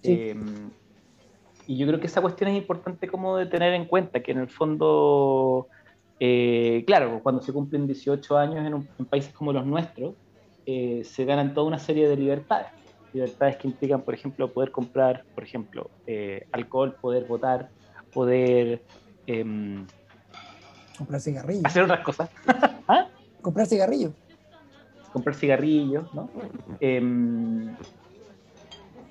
Em, 0.02 0.70
y 1.66 1.76
yo 1.76 1.86
creo 1.86 2.00
que 2.00 2.06
esa 2.06 2.22
cuestión 2.22 2.50
es 2.50 2.56
importante 2.56 3.08
como 3.08 3.36
de 3.36 3.46
tener 3.46 3.74
en 3.74 3.84
cuenta, 3.84 4.20
que 4.22 4.32
en 4.32 4.38
el 4.38 4.48
fondo 4.48 5.66
eh, 6.20 6.84
claro, 6.86 7.20
cuando 7.22 7.42
se 7.42 7.52
cumplen 7.52 7.86
18 7.86 8.36
años 8.36 8.84
en, 8.98 9.06
países 9.06 9.32
como 9.32 9.52
los 9.52 9.64
nuestros, 9.64 10.14
eh, 10.66 11.02
se 11.04 11.24
ganan 11.24 11.54
toda 11.54 11.66
una 11.66 11.78
serie 11.78 12.08
de 12.08 12.16
libertades. 12.16 12.68
Libertades 13.12 13.56
que 13.56 13.68
implican, 13.68 14.02
por 14.02 14.14
ejemplo, 14.14 14.52
poder 14.52 14.70
comprar, 14.70 15.24
por 15.34 15.44
ejemplo, 15.44 15.90
eh, 16.06 16.46
alcohol, 16.52 16.96
poder 17.00 17.24
votar, 17.24 17.70
poder... 18.12 18.82
Em, 19.26 19.86
comprar 20.96 21.20
cigarrillos. 21.20 21.64
Hacer 21.64 21.84
otras 21.84 22.00
cosas. 22.00 22.30
¿Ah? 22.88 23.08
Comprar 23.40 23.66
cigarrillos. 23.66 24.12
Comprar 25.12 25.36
cigarrillos, 25.36 26.12
¿no? 26.12 26.28
Em, 26.80 27.74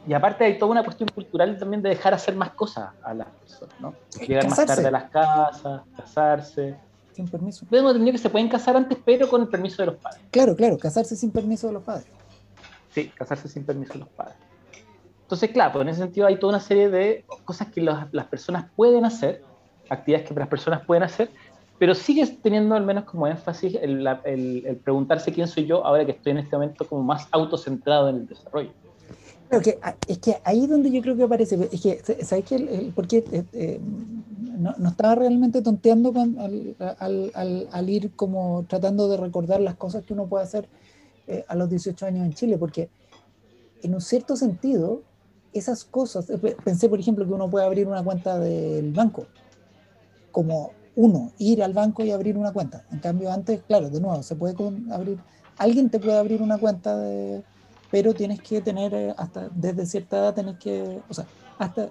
y 0.05 0.13
aparte 0.13 0.45
hay 0.45 0.59
toda 0.59 0.71
una 0.71 0.83
cuestión 0.83 1.09
cultural 1.09 1.57
también 1.57 1.81
de 1.81 1.89
dejar 1.89 2.13
hacer 2.13 2.35
más 2.35 2.51
cosas 2.51 2.91
a 3.01 3.13
las 3.13 3.27
personas, 3.27 3.75
¿no? 3.79 3.93
Llegar 4.25 4.47
más 4.47 4.65
tarde 4.65 4.87
a 4.87 4.91
las 4.91 5.09
casas, 5.09 5.81
casarse 5.95 6.77
sin 7.17 7.27
permiso. 7.27 7.65
Entendido 7.69 8.12
que 8.13 8.17
se 8.17 8.29
pueden 8.29 8.47
casar 8.47 8.77
antes, 8.77 8.97
pero 9.03 9.27
con 9.27 9.41
el 9.41 9.47
permiso 9.47 9.81
de 9.81 9.88
los 9.88 9.95
padres. 9.95 10.21
Claro, 10.31 10.55
claro, 10.55 10.77
casarse 10.77 11.15
sin 11.15 11.31
permiso 11.31 11.67
de 11.67 11.74
los 11.74 11.83
padres. 11.83 12.07
Sí, 12.93 13.12
casarse 13.15 13.47
sin 13.47 13.63
permiso 13.65 13.93
de 13.93 14.00
los 14.00 14.09
padres. 14.09 14.38
Entonces, 15.24 15.51
claro, 15.51 15.74
pues 15.74 15.81
en 15.81 15.89
ese 15.89 16.00
sentido 16.00 16.27
hay 16.27 16.39
toda 16.39 16.53
una 16.53 16.62
serie 16.62 16.89
de 16.89 17.25
cosas 17.43 17.67
que 17.67 17.81
las 17.81 18.25
personas 18.27 18.71
pueden 18.75 19.03
hacer, 19.03 19.43
actividades 19.89 20.27
que 20.27 20.33
las 20.33 20.47
personas 20.47 20.86
pueden 20.86 21.03
hacer, 21.03 21.29
pero 21.79 21.93
sigues 21.93 22.41
teniendo 22.41 22.75
al 22.75 22.86
menos 22.86 23.03
como 23.03 23.27
énfasis 23.27 23.75
el, 23.81 24.79
preguntarse 24.83 25.33
quién 25.33 25.47
soy 25.47 25.65
yo 25.65 25.86
ahora 25.86 26.05
que 26.05 26.13
estoy 26.13 26.31
en 26.31 26.39
este 26.39 26.55
momento 26.55 26.88
como 26.88 27.03
más 27.03 27.27
autocentrado 27.31 28.09
en 28.09 28.15
el 28.17 28.27
desarrollo. 28.27 28.71
que, 29.63 29.77
ah, 29.81 29.95
es 30.07 30.17
que 30.19 30.38
ahí 30.43 30.63
es 30.63 30.69
donde 30.69 30.91
yo 30.91 31.01
creo 31.01 31.17
que 31.17 31.24
aparece, 31.24 31.69
es 31.71 31.81
que, 31.81 32.24
¿sabes 32.24 32.45
qué? 32.45 32.55
El, 32.55 32.91
porque 32.95 33.24
eh, 33.31 33.43
eh, 33.53 33.79
no, 34.57 34.89
estaba 34.89 35.15
realmente 35.15 35.61
tonteando 35.61 36.13
al, 36.99 37.89
ir 37.89 38.11
como 38.15 38.65
tratando 38.67 39.07
de 39.07 39.17
recordar 39.17 39.61
las 39.61 39.75
cosas 39.75 40.03
que 40.03 40.13
uno 40.13 40.27
puede 40.27 40.43
hacer 40.43 40.67
eh, 41.27 41.45
a 41.47 41.55
los 41.55 41.69
18 41.69 42.05
años 42.05 42.25
en 42.25 42.33
Chile, 42.33 42.57
porque 42.57 42.89
en 43.83 43.93
un 43.93 44.01
cierto 44.01 44.35
sentido, 44.35 45.01
esas 45.53 45.85
cosas, 45.85 46.29
eh, 46.29 46.57
pensé 46.63 46.89
por 46.89 46.99
ejemplo 46.99 47.25
que 47.25 47.33
uno 47.33 47.49
puede 47.49 47.65
abrir 47.65 47.87
una 47.87 48.03
cuenta 48.03 48.39
del 48.39 48.91
banco, 48.93 49.27
como 50.31 50.71
uno, 50.95 51.31
ir 51.37 51.61
al 51.63 51.73
banco 51.73 52.03
y 52.03 52.11
abrir 52.11 52.37
una 52.37 52.51
cuenta. 52.51 52.85
En 52.91 52.99
cambio, 52.99 53.31
antes, 53.31 53.61
claro, 53.67 53.89
de 53.89 54.01
nuevo, 54.01 54.23
se 54.23 54.35
puede 54.35 54.55
abrir, 54.91 55.19
alguien 55.57 55.89
te 55.89 55.99
puede 55.99 56.17
abrir 56.17 56.41
una 56.41 56.57
cuenta, 56.57 56.97
de, 56.97 57.43
pero 57.91 58.13
tienes 58.13 58.41
que 58.41 58.61
tener, 58.61 58.93
eh, 58.93 59.13
hasta 59.15 59.49
desde 59.49 59.85
cierta 59.85 60.17
edad, 60.17 60.33
tienes 60.33 60.57
que, 60.57 61.01
o 61.07 61.13
sea, 61.13 61.25
hasta 61.59 61.89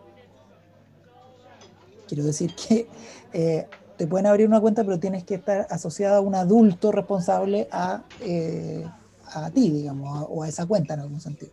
Quiero 2.06 2.24
decir 2.24 2.54
que 2.54 2.88
eh, 3.32 3.66
te 3.96 4.06
pueden 4.06 4.26
abrir 4.26 4.46
una 4.46 4.60
cuenta, 4.60 4.84
pero 4.84 4.98
tienes 4.98 5.24
que 5.24 5.34
estar 5.36 5.66
asociado 5.70 6.16
a 6.16 6.20
un 6.20 6.34
adulto 6.34 6.92
responsable 6.92 7.68
a, 7.70 8.02
eh, 8.20 8.84
a 9.32 9.50
ti, 9.50 9.70
digamos, 9.70 10.26
o 10.28 10.42
a 10.42 10.48
esa 10.48 10.66
cuenta 10.66 10.94
en 10.94 11.00
algún 11.00 11.20
sentido. 11.20 11.52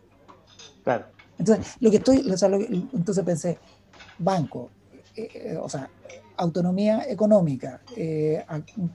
Claro. 0.82 1.06
Entonces, 1.38 1.74
lo 1.80 1.90
que 1.90 1.96
estoy, 1.96 2.18
entonces 2.92 3.24
pensé, 3.24 3.58
banco, 4.18 4.70
eh, 5.16 5.58
o 5.60 5.68
sea, 5.68 5.90
autonomía 6.36 7.04
económica, 7.08 7.80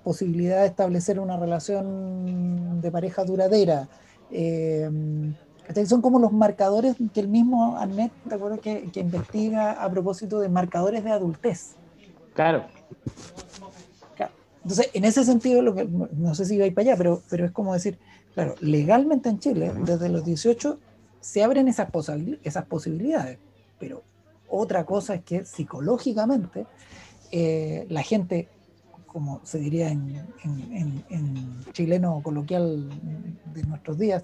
posibilidad 0.04 0.62
de 0.62 0.68
establecer 0.68 1.20
una 1.20 1.38
relación 1.38 2.82
de 2.82 2.92
pareja 2.92 3.24
duradera, 3.24 3.90
son 5.86 6.02
como 6.02 6.20
los 6.20 6.32
marcadores 6.32 6.96
que 7.14 7.20
el 7.20 7.28
mismo 7.28 7.78
Arnett, 7.78 8.12
recuerdo 8.26 8.60
que, 8.60 8.90
que 8.92 9.00
investiga 9.00 9.72
a 9.72 9.90
propósito 9.90 10.40
de 10.40 10.50
marcadores 10.50 11.04
de 11.04 11.12
adultez. 11.12 11.76
Claro. 12.34 12.66
Entonces, 14.64 14.90
en 14.94 15.06
ese 15.06 15.24
sentido, 15.24 15.62
lo 15.62 15.74
que, 15.74 15.86
no 15.86 16.36
sé 16.36 16.46
si 16.46 16.56
ir 16.56 16.74
para 16.74 16.90
allá, 16.90 16.98
pero, 16.98 17.22
pero 17.30 17.46
es 17.46 17.52
como 17.52 17.74
decir, 17.74 17.98
claro, 18.34 18.56
legalmente 18.60 19.30
en 19.30 19.40
Chile, 19.40 19.72
desde 19.86 20.10
los 20.10 20.26
18, 20.26 20.78
se 21.22 21.44
abren 21.44 21.68
esas, 21.68 21.90
esas 22.44 22.66
posibilidades, 22.66 23.40
pero 23.80 24.04
otra 24.50 24.86
cosa 24.86 25.16
es 25.16 25.24
que 25.24 25.46
psicológicamente 25.46 26.66
eh, 27.32 27.86
la 27.90 28.04
gente, 28.04 28.48
como 29.08 29.42
se 29.44 29.60
diría 29.60 29.90
en, 29.90 30.24
en, 30.44 31.04
en, 31.10 31.66
chileno 31.72 32.22
coloquial 32.22 32.90
de 33.54 33.64
nuestros 33.64 33.98
días, 33.98 34.24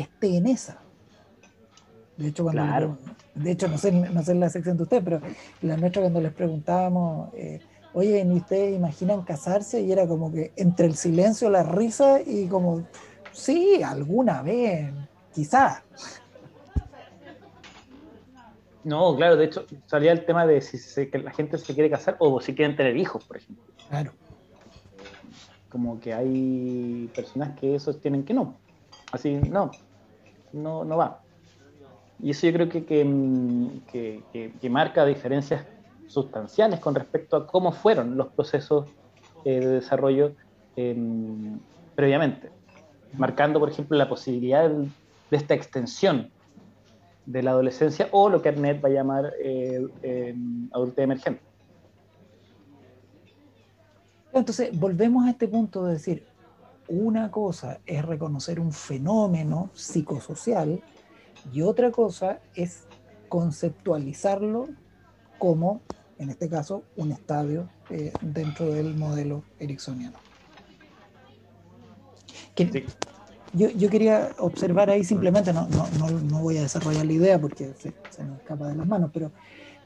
esté 0.00 0.36
en 0.36 0.46
esa. 0.46 0.78
De 2.16 2.28
hecho, 2.28 2.44
cuando 2.44 2.98
de 3.34 3.50
hecho 3.52 3.68
no 3.68 3.78
sé, 3.78 3.92
no 3.92 4.22
sé 4.22 4.32
en 4.32 4.40
la 4.40 4.50
sección 4.50 4.76
de 4.76 4.82
usted, 4.82 5.02
pero 5.02 5.20
la 5.62 5.76
nuestra 5.76 6.02
cuando 6.02 6.20
les 6.20 6.32
preguntábamos 6.32 7.32
eh, 7.34 7.60
oye, 7.92 8.22
¿y 8.24 8.32
ustedes 8.32 8.76
imaginan 8.76 9.22
casarse? 9.22 9.80
Y 9.80 9.92
era 9.92 10.06
como 10.06 10.32
que 10.32 10.52
entre 10.56 10.86
el 10.86 10.94
silencio, 10.94 11.50
la 11.50 11.62
risa 11.62 12.20
y 12.24 12.46
como, 12.46 12.86
sí, 13.32 13.82
alguna 13.82 14.42
vez, 14.42 14.92
quizás. 15.34 15.82
No, 18.82 19.14
claro, 19.14 19.36
de 19.36 19.44
hecho 19.44 19.66
salía 19.86 20.12
el 20.12 20.24
tema 20.24 20.46
de 20.46 20.60
si 20.62 20.78
la 21.12 21.32
gente 21.32 21.58
se 21.58 21.74
quiere 21.74 21.90
casar 21.90 22.16
o 22.18 22.40
si 22.40 22.54
quieren 22.54 22.76
tener 22.76 22.96
hijos, 22.96 23.24
por 23.24 23.36
ejemplo. 23.36 23.64
Claro. 23.88 24.12
Como 25.68 26.00
que 26.00 26.14
hay 26.14 27.10
personas 27.14 27.58
que 27.58 27.74
esos 27.74 28.00
tienen 28.00 28.24
que 28.24 28.32
no. 28.32 28.56
Así, 29.12 29.34
no, 29.34 29.70
no, 30.52 30.84
no 30.84 30.96
va. 30.96 31.22
Y 32.22 32.30
eso 32.30 32.46
yo 32.46 32.52
creo 32.52 32.68
que, 32.68 32.84
que, 32.84 34.70
marca 34.70 35.04
diferencias 35.06 35.64
sustanciales 36.06 36.80
con 36.80 36.94
respecto 36.94 37.36
a 37.36 37.46
cómo 37.46 37.72
fueron 37.72 38.16
los 38.16 38.28
procesos 38.28 38.86
eh, 39.44 39.60
de 39.60 39.68
desarrollo 39.68 40.32
em, 40.76 41.58
previamente, 41.94 42.50
marcando, 43.16 43.58
por 43.58 43.70
ejemplo, 43.70 43.96
la 43.96 44.08
posibilidad 44.08 44.68
de, 44.68 44.88
esta 45.30 45.54
extensión 45.54 46.30
de 47.24 47.42
la 47.42 47.52
adolescencia 47.52 48.08
o 48.10 48.28
lo 48.28 48.42
que 48.42 48.48
Arnett 48.48 48.84
va 48.84 48.88
a 48.88 48.92
llamar 48.92 49.32
eh, 49.42 49.86
em, 50.02 50.68
adultez 50.72 51.04
emergente. 51.04 51.42
Entonces, 54.32 54.78
volvemos 54.78 55.26
a 55.26 55.30
este 55.30 55.48
punto 55.48 55.84
de 55.84 55.94
decir, 55.94 56.26
una 56.90 57.30
cosa 57.30 57.78
es 57.86 58.04
reconocer 58.04 58.58
un 58.58 58.72
fenómeno 58.72 59.70
psicosocial 59.74 60.82
y 61.52 61.62
otra 61.62 61.92
cosa 61.92 62.40
es 62.56 62.84
conceptualizarlo 63.28 64.68
como, 65.38 65.80
en 66.18 66.30
este 66.30 66.48
caso, 66.48 66.82
un 66.96 67.12
estadio 67.12 67.68
eh, 67.90 68.12
dentro 68.20 68.72
del 68.72 68.96
modelo 68.96 69.44
ericksoniano. 69.60 70.18
yo, 73.52 73.88
quería 73.88 74.30
observar 74.38 74.90
ahí 74.90 75.04
simplemente, 75.04 75.52
no, 75.52 75.68
voy 76.42 76.58
a 76.58 76.62
desarrollar 76.62 77.06
la 77.06 77.12
idea 77.12 77.40
porque 77.40 77.72
se, 77.78 78.24
me 78.24 78.34
escapa 78.34 78.66
de 78.66 78.74
las 78.74 78.86
manos, 78.86 79.10
pero, 79.14 79.30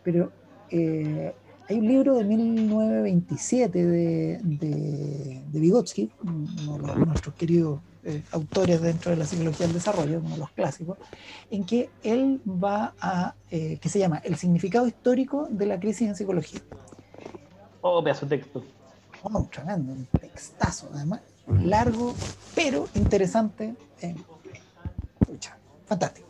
pero 0.02 0.32
eh, 0.70 1.34
hay 1.68 1.78
un 1.78 1.88
libro 1.88 2.16
de 2.16 2.24
1927 2.24 3.86
de, 3.86 4.38
de, 4.42 5.60
Vygotsky, 5.60 6.10
uno 6.22 6.94
de 6.94 7.06
nuestros 7.06 7.34
queridos 7.36 7.80
eh, 8.04 8.22
autores 8.32 8.82
dentro 8.82 9.12
de 9.12 9.16
la 9.16 9.24
psicología 9.24 9.66
del 9.66 9.74
desarrollo, 9.74 10.20
uno 10.20 10.30
de 10.30 10.38
los 10.38 10.50
clásicos, 10.50 10.98
en 11.50 11.64
que 11.64 11.88
él 12.02 12.40
va 12.46 12.94
a, 13.00 13.34
eh, 13.50 13.78
que 13.80 13.88
se 13.88 13.98
llama 13.98 14.18
El 14.24 14.36
significado 14.36 14.86
histórico 14.86 15.48
de 15.50 15.66
la 15.66 15.80
crisis 15.80 16.08
en 16.08 16.16
psicología. 16.16 16.60
Oh, 17.80 18.02
pedazo 18.02 18.26
de 18.26 18.38
texto. 18.38 18.62
Oh, 19.22 19.48
tremendo, 19.50 19.92
un 19.92 20.06
textazo, 20.20 20.90
además, 20.92 21.20
largo, 21.62 22.14
pero 22.54 22.88
interesante. 22.94 23.74
Eh, 24.02 24.14
fantástico. 25.86 26.28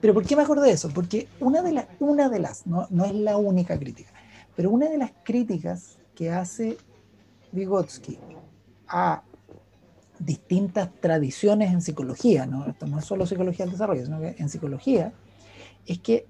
Pero 0.00 0.14
¿por 0.14 0.26
qué 0.26 0.36
me 0.36 0.42
acordé 0.42 0.68
de 0.68 0.72
eso? 0.72 0.90
Porque 0.90 1.28
una 1.40 1.62
de, 1.62 1.72
las, 1.72 1.86
una 2.00 2.28
de 2.28 2.38
las, 2.38 2.66
no, 2.66 2.86
no 2.90 3.04
es 3.04 3.14
la 3.14 3.36
única 3.36 3.78
crítica, 3.78 4.10
pero 4.56 4.70
una 4.70 4.88
de 4.88 4.98
las 4.98 5.12
críticas 5.24 5.98
que 6.14 6.30
hace 6.30 6.76
Vygotsky 7.52 8.18
a 8.88 9.22
distintas 10.18 10.90
tradiciones 11.00 11.72
en 11.72 11.80
psicología, 11.80 12.46
¿no? 12.46 12.66
esto 12.66 12.86
no 12.86 12.98
es 12.98 13.04
solo 13.04 13.26
psicología 13.26 13.64
del 13.64 13.72
desarrollo, 13.72 14.04
sino 14.04 14.20
que 14.20 14.36
en 14.38 14.48
psicología, 14.48 15.12
es 15.86 15.98
que 15.98 16.26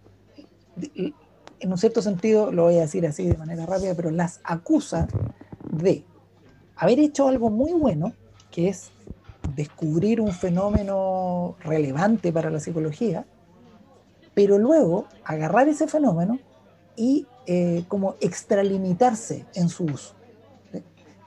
en 1.61 1.71
un 1.71 1.78
cierto 1.78 2.02
sentido, 2.02 2.50
lo 2.52 2.64
voy 2.64 2.78
a 2.78 2.83
decir 2.83 3.07
así 3.07 3.26
de 3.26 3.37
manera 3.37 3.66
rápida, 3.66 3.95
pero 3.95 4.11
las 4.11 4.40
acusa 4.45 5.07
de 5.71 6.04
haber 6.76 6.99
hecho 6.99 7.28
algo 7.28 7.50
muy 7.50 7.73
bueno, 7.73 8.12
que 8.50 8.69
es 8.69 8.90
descubrir 9.54 10.21
un 10.21 10.33
fenómeno 10.33 11.56
relevante 11.60 12.32
para 12.32 12.50
la 12.50 12.60
psicología, 12.60 13.25
pero 14.34 14.58
luego 14.58 15.06
agarrar 15.25 15.69
ese 15.69 15.87
fenómeno 15.87 16.39
y 16.97 17.26
eh, 17.47 17.85
como 17.89 18.17
extralimitarse 18.21 19.45
en 19.54 19.69
su 19.69 19.85
uso. 19.85 20.15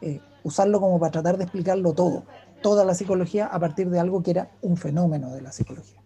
Eh, 0.02 0.20
usarlo 0.44 0.80
como 0.80 1.00
para 1.00 1.12
tratar 1.12 1.38
de 1.38 1.44
explicarlo 1.44 1.94
todo, 1.94 2.24
toda 2.62 2.86
la 2.86 2.94
psicología 2.94 3.48
a 3.48 3.60
partir 3.60 3.90
de 3.90 4.00
algo 4.00 4.24
que 4.24 4.32
era 4.32 4.52
un 4.62 4.78
fenómeno 4.78 5.34
de 5.34 5.42
la 5.42 5.52
psicología. 5.52 6.02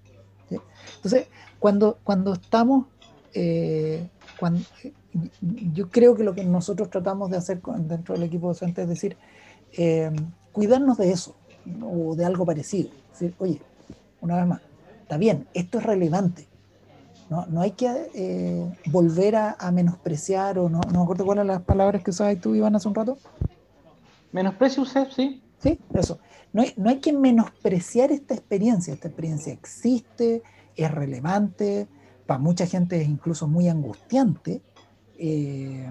Entonces, 0.96 1.28
cuando, 1.60 1.98
cuando 2.04 2.34
estamos, 2.34 2.88
eh, 3.34 4.10
cuando, 4.40 4.62
yo 5.74 5.90
creo 5.90 6.16
que 6.16 6.24
lo 6.24 6.36
que 6.36 6.44
nosotros 6.44 6.90
tratamos 6.90 7.32
de 7.32 7.38
hacer 7.38 7.62
dentro 7.62 8.14
del 8.16 8.24
equipo 8.24 8.48
docente 8.50 8.82
es 8.82 8.90
decir, 8.90 9.18
cuidarnos 10.52 10.98
de 10.98 11.12
eso 11.12 11.36
o 11.82 12.16
de 12.16 12.26
algo 12.26 12.46
parecido. 12.46 12.90
decir, 13.12 13.34
oye, 13.40 13.62
una 14.20 14.36
vez 14.36 14.48
más, 14.48 14.62
está 15.02 15.18
bien, 15.18 15.48
esto 15.54 15.78
es 15.78 15.86
relevante, 15.86 16.48
no, 17.32 17.62
hay 17.62 17.72
que 17.72 17.88
eh, 18.14 18.70
volver 18.88 19.38
a, 19.38 19.72
menospreciar 19.72 20.60
o 20.60 20.68
no, 20.68 20.82
no 20.92 21.00
me 21.00 21.04
acuerdo 21.04 21.26
cuáles 21.26 21.46
las 21.46 21.62
palabras 21.62 22.04
que 22.04 22.10
usabas 22.10 22.38
tú, 22.42 22.56
Iván, 22.56 22.76
hace 22.76 22.90
un 22.90 22.96
rato. 22.96 23.18
Menosprecio 24.34 24.84
usted, 24.84 25.08
sí. 25.16 25.42
Sí, 25.60 25.80
eso. 25.94 26.20
No 26.52 26.62
hay, 26.62 26.74
no 26.76 26.90
hay 26.90 27.00
que 27.00 27.14
menospreciar 27.14 28.12
esta 28.12 28.34
experiencia. 28.34 28.94
Esta 28.94 29.08
experiencia 29.08 29.54
existe, 29.54 30.44
es 30.76 30.92
relevante, 30.92 31.88
para 32.26 32.38
mucha 32.38 32.66
gente 32.66 33.02
es 33.02 33.08
incluso 33.08 33.48
muy 33.48 33.70
angustiante. 33.70 34.62
Eh, 35.18 35.90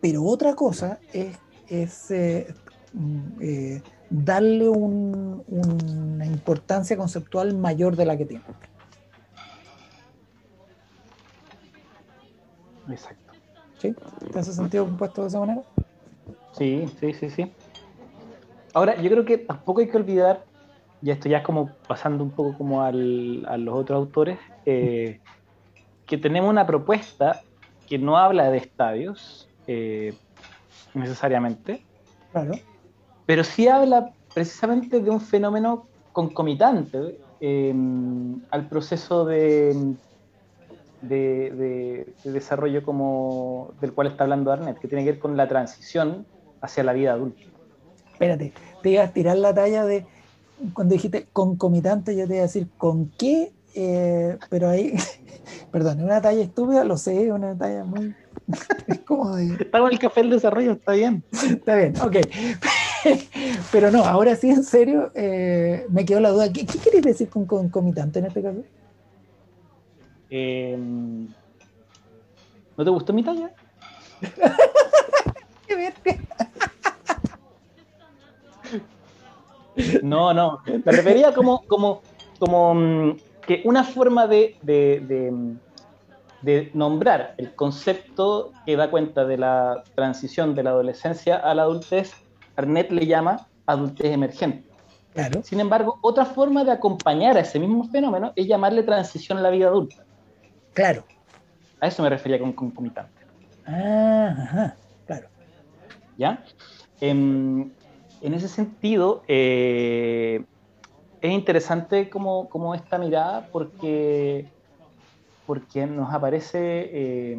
pero 0.00 0.22
otra 0.22 0.54
cosa 0.54 1.00
es, 1.12 1.38
es 1.68 2.10
eh, 2.12 2.54
mm, 2.92 3.78
darle 4.10 4.68
una 4.68 6.26
importancia 6.26 6.96
conceptual 6.96 7.56
mayor 7.56 7.96
de 7.96 8.06
la 8.06 8.16
que 8.16 8.26
tiene. 8.26 8.44
Exacto. 12.92 13.32
¿Sí? 13.78 13.94
¿Te 14.32 14.38
hace 14.38 14.52
sentido 14.52 14.84
compuesto 14.84 15.22
de 15.22 15.28
esa 15.28 15.40
manera? 15.40 15.62
Sí, 16.52 16.86
sí, 17.00 17.14
sí, 17.14 17.30
sí. 17.30 17.52
Ahora, 18.74 19.00
yo 19.00 19.10
creo 19.10 19.24
que 19.24 19.38
tampoco 19.38 19.80
hay 19.80 19.88
que 19.88 19.96
olvidar, 19.96 20.44
y 21.02 21.10
esto 21.10 21.28
ya 21.28 21.38
es 21.38 21.44
como 21.44 21.70
pasando 21.88 22.22
un 22.22 22.30
poco 22.30 22.56
como 22.56 22.82
al, 22.82 23.44
a 23.48 23.56
los 23.56 23.74
otros 23.74 23.96
autores, 23.96 24.38
eh, 24.64 25.20
que 26.06 26.18
tenemos 26.18 26.50
una 26.50 26.66
propuesta 26.66 27.40
que 27.88 27.98
no 27.98 28.16
habla 28.16 28.50
de 28.50 28.58
estadios 28.58 29.48
eh, 29.66 30.14
necesariamente, 30.94 31.84
claro. 32.30 32.52
pero 33.26 33.44
sí 33.44 33.68
habla 33.68 34.12
precisamente 34.32 35.00
de 35.00 35.10
un 35.10 35.20
fenómeno 35.20 35.88
concomitante 36.12 37.18
eh, 37.40 37.74
al 38.50 38.68
proceso 38.68 39.24
de, 39.24 39.96
de, 41.02 42.14
desarrollo 42.24 42.82
como 42.82 43.72
del 43.80 43.92
cual 43.92 44.06
está 44.06 44.24
hablando 44.24 44.52
Arnett, 44.52 44.78
que 44.78 44.88
tiene 44.88 45.04
que 45.04 45.12
ver 45.12 45.20
con 45.20 45.36
la 45.36 45.48
transición 45.48 46.26
hacia 46.60 46.84
la 46.84 46.92
vida 46.92 47.12
adulta. 47.12 47.42
Espérate, 48.12 48.52
te 48.82 48.90
iba 48.90 49.02
a 49.02 49.12
tirar 49.12 49.36
la 49.36 49.52
talla 49.52 49.84
de 49.84 50.06
cuando 50.74 50.94
dijiste 50.94 51.26
concomitante, 51.32 52.16
yo 52.16 52.26
te 52.26 52.34
iba 52.34 52.42
a 52.42 52.46
decir 52.46 52.68
con 52.78 53.10
qué, 53.18 53.52
eh, 53.74 54.38
pero 54.48 54.68
ahí, 54.68 54.94
perdón, 55.72 55.98
es 55.98 56.04
una 56.04 56.20
talla 56.20 56.42
estúpida, 56.42 56.84
lo 56.84 56.96
sé, 56.96 57.32
una 57.32 57.56
talla 57.56 57.84
muy. 57.84 58.14
es 58.86 58.98
como 59.00 59.34
de. 59.34 59.54
Estaba 59.54 59.88
el 59.90 59.98
café 59.98 60.20
del 60.20 60.30
desarrollo, 60.30 60.72
está 60.72 60.92
bien. 60.92 61.24
está 61.32 61.76
bien, 61.76 61.94
ok. 62.00 62.16
pero 63.72 63.90
no, 63.90 64.04
ahora 64.04 64.36
sí, 64.36 64.50
en 64.50 64.62
serio, 64.62 65.10
eh, 65.14 65.86
me 65.90 66.04
quedó 66.04 66.20
la 66.20 66.30
duda. 66.30 66.52
¿Qué, 66.52 66.64
qué 66.64 67.00
decir 67.00 67.28
con 67.28 67.46
concomitante 67.46 68.20
en 68.20 68.26
este 68.26 68.42
caso? 68.42 68.62
Em, 70.34 71.28
¿No 72.78 72.84
te 72.84 72.90
gustó 72.90 73.12
mi 73.12 73.22
talla? 73.22 73.50
no, 80.02 80.32
no. 80.32 80.60
Me 80.64 80.90
refería 80.90 81.34
como, 81.34 81.66
como, 81.66 82.00
como 82.38 82.74
mm, 82.74 83.18
que 83.46 83.60
una 83.66 83.84
forma 83.84 84.26
de, 84.26 84.56
de, 84.62 85.58
nombrar 86.72 87.34
el 87.36 87.54
concepto 87.54 88.52
que 88.64 88.74
da 88.74 88.90
cuenta 88.90 89.26
de 89.26 89.36
la 89.36 89.82
transición 89.94 90.54
de 90.54 90.62
la 90.62 90.70
adolescencia 90.70 91.36
a 91.36 91.54
la 91.54 91.64
adultez, 91.64 92.14
Arnett 92.56 92.90
le 92.90 93.06
llama 93.06 93.48
adultez 93.66 94.10
emergente. 94.10 94.66
Claro. 95.12 95.42
Sin 95.42 95.60
embargo, 95.60 95.98
otra 96.00 96.24
forma 96.24 96.64
de 96.64 96.70
acompañar 96.70 97.36
a 97.36 97.40
ese 97.40 97.58
mismo 97.58 97.84
fenómeno 97.84 98.32
es 98.34 98.46
llamarle 98.46 98.82
transición 98.82 99.36
a 99.36 99.42
la 99.42 99.50
vida 99.50 99.66
adulta. 99.66 100.06
Claro. 100.72 101.04
A 101.80 101.88
eso 101.88 102.02
me 102.02 102.08
refería 102.08 102.38
con 102.38 102.52
concomitante. 102.52 103.22
Ah, 103.66 104.34
ajá, 104.38 104.76
claro. 105.06 105.28
¿Ya? 106.16 106.44
En, 107.00 107.72
ese 108.20 108.48
sentido, 108.48 109.24
eh, 109.26 110.44
es 111.20 111.32
interesante 111.32 112.08
como, 112.08 112.74
esta 112.74 112.98
mirada 112.98 113.48
porque, 113.50 114.48
porque 115.46 115.86
nos 115.86 116.12
aparece 116.12 116.58
eh, 116.60 117.38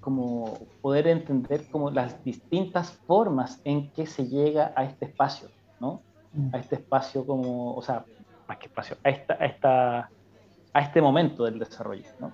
como 0.00 0.58
poder 0.82 1.08
entender 1.08 1.66
como 1.70 1.90
las 1.90 2.22
distintas 2.24 2.92
formas 3.06 3.60
en 3.64 3.90
que 3.90 4.06
se 4.06 4.28
llega 4.28 4.72
a 4.76 4.84
este 4.84 5.06
espacio, 5.06 5.48
¿no? 5.80 6.02
Mm. 6.32 6.54
A 6.54 6.58
este 6.58 6.74
espacio 6.74 7.24
como, 7.24 7.74
o 7.74 7.82
sea, 7.82 8.04
más 8.46 8.58
que 8.58 8.66
espacio, 8.66 8.96
a, 9.02 9.08
esta, 9.08 9.34
a, 9.34 9.46
esta, 9.46 10.10
a 10.74 10.80
este 10.80 11.00
momento 11.00 11.44
del 11.44 11.58
desarrollo, 11.58 12.04
¿no? 12.18 12.32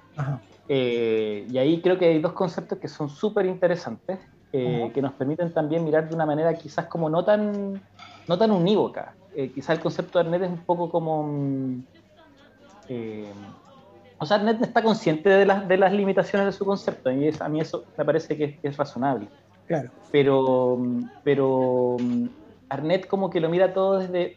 Eh, 0.66 1.46
y 1.48 1.58
ahí 1.58 1.80
creo 1.82 1.98
que 1.98 2.06
hay 2.06 2.20
dos 2.20 2.32
conceptos 2.32 2.78
que 2.78 2.88
son 2.88 3.10
súper 3.10 3.44
interesantes, 3.44 4.18
eh, 4.52 4.90
que 4.94 5.02
nos 5.02 5.12
permiten 5.12 5.52
también 5.52 5.84
mirar 5.84 6.08
de 6.08 6.14
una 6.14 6.26
manera 6.26 6.54
quizás 6.54 6.86
como 6.86 7.10
no 7.10 7.22
tan, 7.22 7.80
no 8.26 8.38
tan 8.38 8.50
unívoca. 8.50 9.14
Eh, 9.36 9.52
quizás 9.54 9.76
el 9.76 9.82
concepto 9.82 10.18
de 10.18 10.24
Arnet 10.24 10.42
es 10.42 10.48
un 10.50 10.64
poco 10.64 10.90
como... 10.90 11.22
Mm, 11.22 11.82
o 14.18 14.26
sea, 14.26 14.38
Arnett 14.38 14.60
está 14.62 14.82
consciente 14.82 15.28
de 15.28 15.46
las, 15.46 15.68
de 15.68 15.76
las 15.76 15.92
limitaciones 15.92 16.46
de 16.46 16.52
su 16.52 16.64
concepto, 16.64 17.10
y 17.10 17.30
a 17.38 17.48
mí 17.48 17.60
eso 17.60 17.84
me 17.96 18.04
parece 18.04 18.36
que 18.36 18.58
es, 18.62 18.76
razonable. 18.76 19.28
Claro. 19.66 19.90
Pero, 20.10 20.78
pero 21.22 21.96
Arnett 22.68 23.06
como 23.06 23.30
que 23.30 23.40
lo 23.40 23.48
mira 23.48 23.72
todo 23.72 23.98
desde 23.98 24.36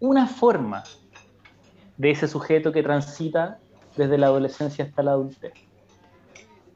una 0.00 0.26
forma 0.26 0.82
de 1.96 2.10
ese 2.10 2.28
sujeto 2.28 2.72
que 2.72 2.82
transita 2.82 3.58
desde 3.96 4.18
la 4.18 4.26
adolescencia 4.26 4.84
hasta 4.84 5.02
la 5.02 5.12
adultez. 5.12 5.52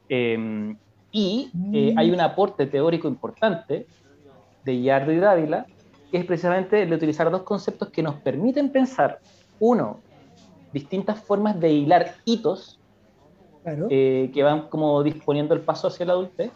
Em, 0.09 0.77
y 1.13 1.51
eh, 1.73 1.93
mm. 1.95 1.99
hay 1.99 2.11
un 2.11 2.21
aporte 2.21 2.67
teórico 2.67 3.09
importante 3.09 3.87
de 4.65 4.83
Yardo 4.83 5.13
y 5.13 5.19
Dávila, 5.19 5.67
que 6.11 6.19
es 6.19 6.25
precisamente 6.25 6.83
el 6.83 6.91
de 6.91 6.97
utilizar 6.97 7.31
dos 7.31 7.43
conceptos 7.43 7.89
que 7.91 8.03
nos 8.03 8.17
permiten 8.17 8.71
pensar, 8.71 9.21
uno, 9.59 10.01
distintas 10.73 11.23
formas 11.23 11.59
de 11.61 11.71
hilar 11.73 12.15
hitos 12.25 12.79
eh, 13.65 14.31
que 14.33 14.43
van 14.43 14.69
como 14.69 15.03
disponiendo 15.03 15.55
el 15.55 15.61
paso 15.61 15.89
hacia 15.89 16.07
la 16.07 16.13
adultez. 16.13 16.51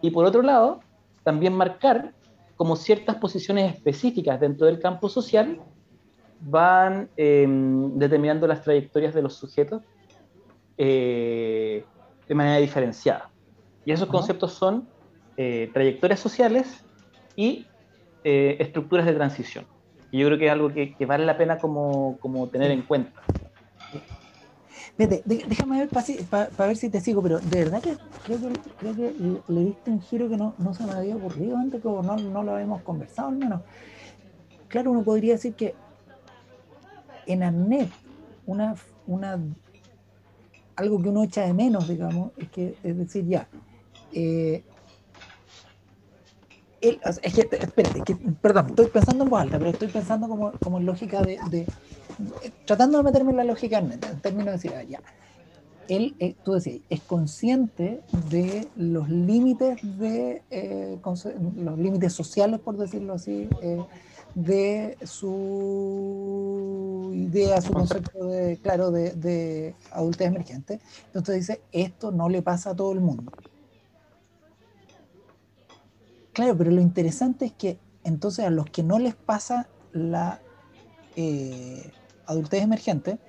Y 0.00 0.10
por 0.10 0.24
otro 0.24 0.42
lado, 0.42 0.80
también 1.22 1.54
marcar 1.54 2.12
como 2.56 2.76
ciertas 2.76 3.16
posiciones 3.16 3.74
específicas 3.74 4.38
dentro 4.38 4.66
del 4.66 4.78
campo 4.78 5.08
social 5.08 5.60
van 6.44 7.08
em, 7.16 7.98
determinando 7.98 8.46
las 8.46 8.62
trayectorias 8.62 9.14
de 9.14 9.22
los 9.22 9.36
sujetos 9.36 9.82
eh, 10.76 11.84
de 12.28 12.34
manera 12.34 12.58
diferenciada. 12.58 13.30
Y 13.84 13.92
esos 13.92 14.08
conceptos 14.08 14.52
son 14.52 14.88
eh, 15.36 15.70
trayectorias 15.72 16.20
sociales 16.20 16.84
y 17.36 17.66
estructuras 18.24 19.04
de 19.04 19.14
transición. 19.14 19.66
Y 20.12 20.18
yo 20.18 20.26
creo 20.28 20.38
que 20.38 20.46
es 20.46 20.52
algo 20.52 20.68
que, 20.72 20.94
vale 21.06 21.26
la 21.26 21.36
pena 21.36 21.58
como, 21.58 22.18
como 22.20 22.46
tener 22.48 22.70
en 22.70 22.82
cuenta. 22.82 23.22
Vete, 24.98 25.22
déjame 25.24 25.78
ver 25.78 25.88
para 25.88 26.66
ver 26.68 26.76
si 26.76 26.90
te 26.90 27.00
sigo, 27.00 27.22
pero 27.22 27.38
de 27.38 27.64
verdad 27.64 27.82
que 27.82 27.96
creo 28.24 28.38
que, 28.38 28.60
creo 28.78 28.94
que 28.94 29.14
le, 29.48 29.60
diste 29.64 29.90
un 29.90 30.02
giro 30.02 30.28
que 30.28 30.36
no, 30.36 30.54
no 30.58 30.74
se 30.74 30.84
me 30.84 30.92
había 30.92 31.16
ocurrido 31.16 31.56
antes, 31.56 31.80
que 31.80 31.88
no, 31.88 32.02
no 32.02 32.42
lo 32.42 32.52
habíamos 32.52 32.82
conversado 32.82 33.28
al 33.28 33.36
menos. 33.36 33.62
Claro, 34.68 34.90
uno 34.90 35.02
podría 35.02 35.32
decir 35.32 35.54
que 35.54 35.74
en 37.26 37.42
Arnet, 37.42 37.90
una, 38.46 38.74
una, 39.06 39.38
algo 40.76 41.02
que 41.02 41.08
uno 41.08 41.24
echa 41.24 41.42
de 41.42 41.54
menos, 41.54 41.88
digamos, 41.88 42.32
es 42.36 42.50
que, 42.50 42.76
es 42.82 42.98
decir, 42.98 43.26
ya, 43.26 43.48
eh, 44.12 44.62
es 46.82 47.34
que, 47.34 47.48
espérate, 47.56 48.00
que, 48.02 48.16
perdón, 48.40 48.66
estoy 48.70 48.86
pensando 48.86 49.24
en 49.24 49.30
voz 49.30 49.40
alta, 49.40 49.58
pero 49.58 49.70
estoy 49.70 49.88
pensando 49.88 50.28
como, 50.28 50.52
como 50.52 50.78
en 50.78 50.86
lógica 50.86 51.22
de, 51.22 51.66
tratando 52.64 52.98
de 52.98 53.04
meterme 53.04 53.30
en 53.30 53.36
la 53.36 53.44
lógica 53.44 53.78
en, 53.78 54.00
términos 54.20 54.46
de 54.46 54.52
decir, 54.52 54.72
ah, 54.76 54.82
ya, 54.82 55.00
él, 55.88 56.14
eh, 56.18 56.34
tú 56.44 56.52
decías, 56.52 56.80
es 56.90 57.00
consciente 57.00 58.00
de 58.30 58.66
los 58.76 59.08
límites 59.08 59.78
de 59.98 60.42
eh, 60.50 60.98
los 61.56 61.78
límites 61.78 62.12
sociales, 62.12 62.60
por 62.60 62.76
decirlo 62.76 63.14
así, 63.14 63.48
eh, 63.62 63.78
de 64.34 64.98
su 65.04 66.22
idea, 67.14 67.60
su 67.60 67.72
concepto 67.72 68.26
de, 68.26 68.58
claro, 68.62 68.90
de, 68.90 69.12
de 69.12 69.76
adultez 69.90 70.28
emergente. 70.28 70.80
Entonces 71.06 71.36
dice, 71.36 71.62
esto 71.72 72.12
no 72.12 72.28
le 72.28 72.42
pasa 72.42 72.70
a 72.70 72.76
todo 72.76 72.92
el 72.92 73.00
mundo. 73.00 73.32
Claro, 76.32 76.56
pero 76.56 76.70
lo 76.70 76.80
interesante 76.80 77.44
es 77.46 77.52
que 77.54 77.78
entonces 78.04 78.44
a 78.46 78.50
los 78.50 78.66
que 78.70 78.82
no 78.82 78.98
les 78.98 79.14
pasa 79.16 79.70
la 79.92 80.42
adultez 82.26 82.62
emergente, 82.62 83.20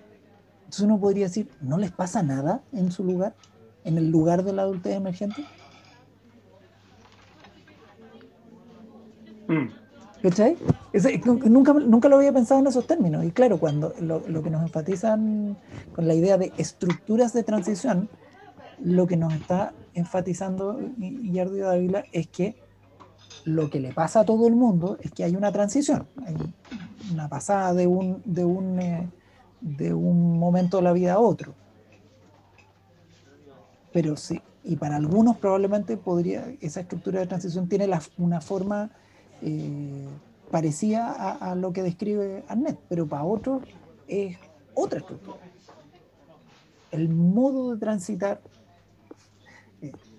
entonces 0.66 0.86
uno 0.86 1.00
podría 1.00 1.26
decir, 1.26 1.52
¿no 1.60 1.78
les 1.78 1.92
pasa 1.92 2.24
nada 2.24 2.63
en 2.72 2.92
su 2.92 3.04
lugar, 3.04 3.36
en 3.84 3.98
el 3.98 4.10
lugar 4.10 4.44
de 4.44 4.54
la 4.54 4.63
adultez 4.63 4.96
emergente? 4.96 5.48
Mm. 9.48 9.74
Nunca, 11.50 11.74
nunca 11.74 12.10
lo 12.10 12.18
había 12.18 12.32
pensado 12.32 12.60
en 12.60 12.68
esos 12.68 12.86
términos. 12.86 13.26
Y 13.26 13.32
claro, 13.32 13.58
cuando 13.58 13.94
lo, 14.00 14.22
que 14.44 14.50
nos 14.50 14.62
enfatizan 14.62 15.58
con 15.96 16.08
la 16.08 16.14
idea 16.14 16.38
de 16.38 16.54
estructuras 16.58 17.34
de 17.34 17.44
transición, 17.44 18.10
lo 18.80 19.08
que 19.08 19.18
nos 19.18 19.34
está 19.34 19.74
enfatizando 19.94 20.80
Yardo 20.98 21.58
y 21.58 21.60
Dávila 21.60 22.04
es 22.12 22.28
que 22.28 22.56
lo 23.46 23.70
que 23.70 23.80
le 23.80 23.92
pasa 23.92 24.22
a 24.22 24.26
todo 24.26 24.48
el 24.48 24.56
mundo 24.56 24.98
es 25.02 25.12
que 25.12 25.24
hay 25.24 25.36
una 25.36 25.52
transición, 25.52 26.08
hay 26.26 26.36
una 27.12 27.28
pasada 27.28 27.74
de 27.74 27.88
un, 27.88 28.22
de 28.26 28.46
un, 28.46 28.80
eh, 28.80 29.10
de 29.62 29.94
un 29.94 30.38
momento 30.40 30.78
de 30.78 30.84
la 30.84 30.94
vida 30.94 31.14
a 31.14 31.20
otro. 31.20 31.54
Pero 33.92 34.16
sí, 34.16 34.42
y 34.64 34.76
para 34.76 34.96
algunos 34.96 35.38
probablemente 35.38 35.98
podría, 35.98 36.54
esa 36.62 36.82
estructura 36.82 37.20
de 37.20 37.28
transición 37.28 37.68
tiene 37.68 37.90
una 38.18 38.42
forma 38.42 38.92
eh, 39.42 40.08
parecida 40.54 41.12
a, 41.32 41.56
lo 41.56 41.74
que 41.74 41.82
describe 41.82 42.44
Arnett, 42.48 42.78
pero 42.88 43.08
para 43.08 43.24
otros 43.24 43.63
es 44.08 44.38
otra 44.76 45.00
estructura. 45.00 45.39
El 46.92 47.10
modo 47.10 47.74
de 47.74 47.80
transitar 47.80 48.39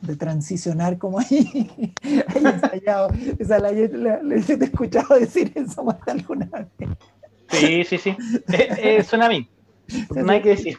de 0.00 0.16
transicionar 0.16 0.98
como 0.98 1.20
ahí, 1.20 1.94
ahí 2.02 2.44
ensayado. 2.44 3.10
Esa 3.38 3.60
la, 3.60 3.70
la, 3.70 4.34
he 4.34 4.38
escuchado 4.38 5.14
decir 5.20 5.52
eso 5.54 5.84
más 5.84 6.04
de 6.04 6.12
alguna 6.12 6.46
vez. 6.46 6.88
Sí, 7.50 7.84
sí, 7.84 7.98
sí. 7.98 8.10
Eh, 8.52 8.68
eh, 8.78 9.04
suena 9.04 9.26
a 9.26 9.28
mí. 9.28 9.48
No 10.10 10.32
hay 10.32 10.42
que 10.42 10.48
decir. 10.48 10.78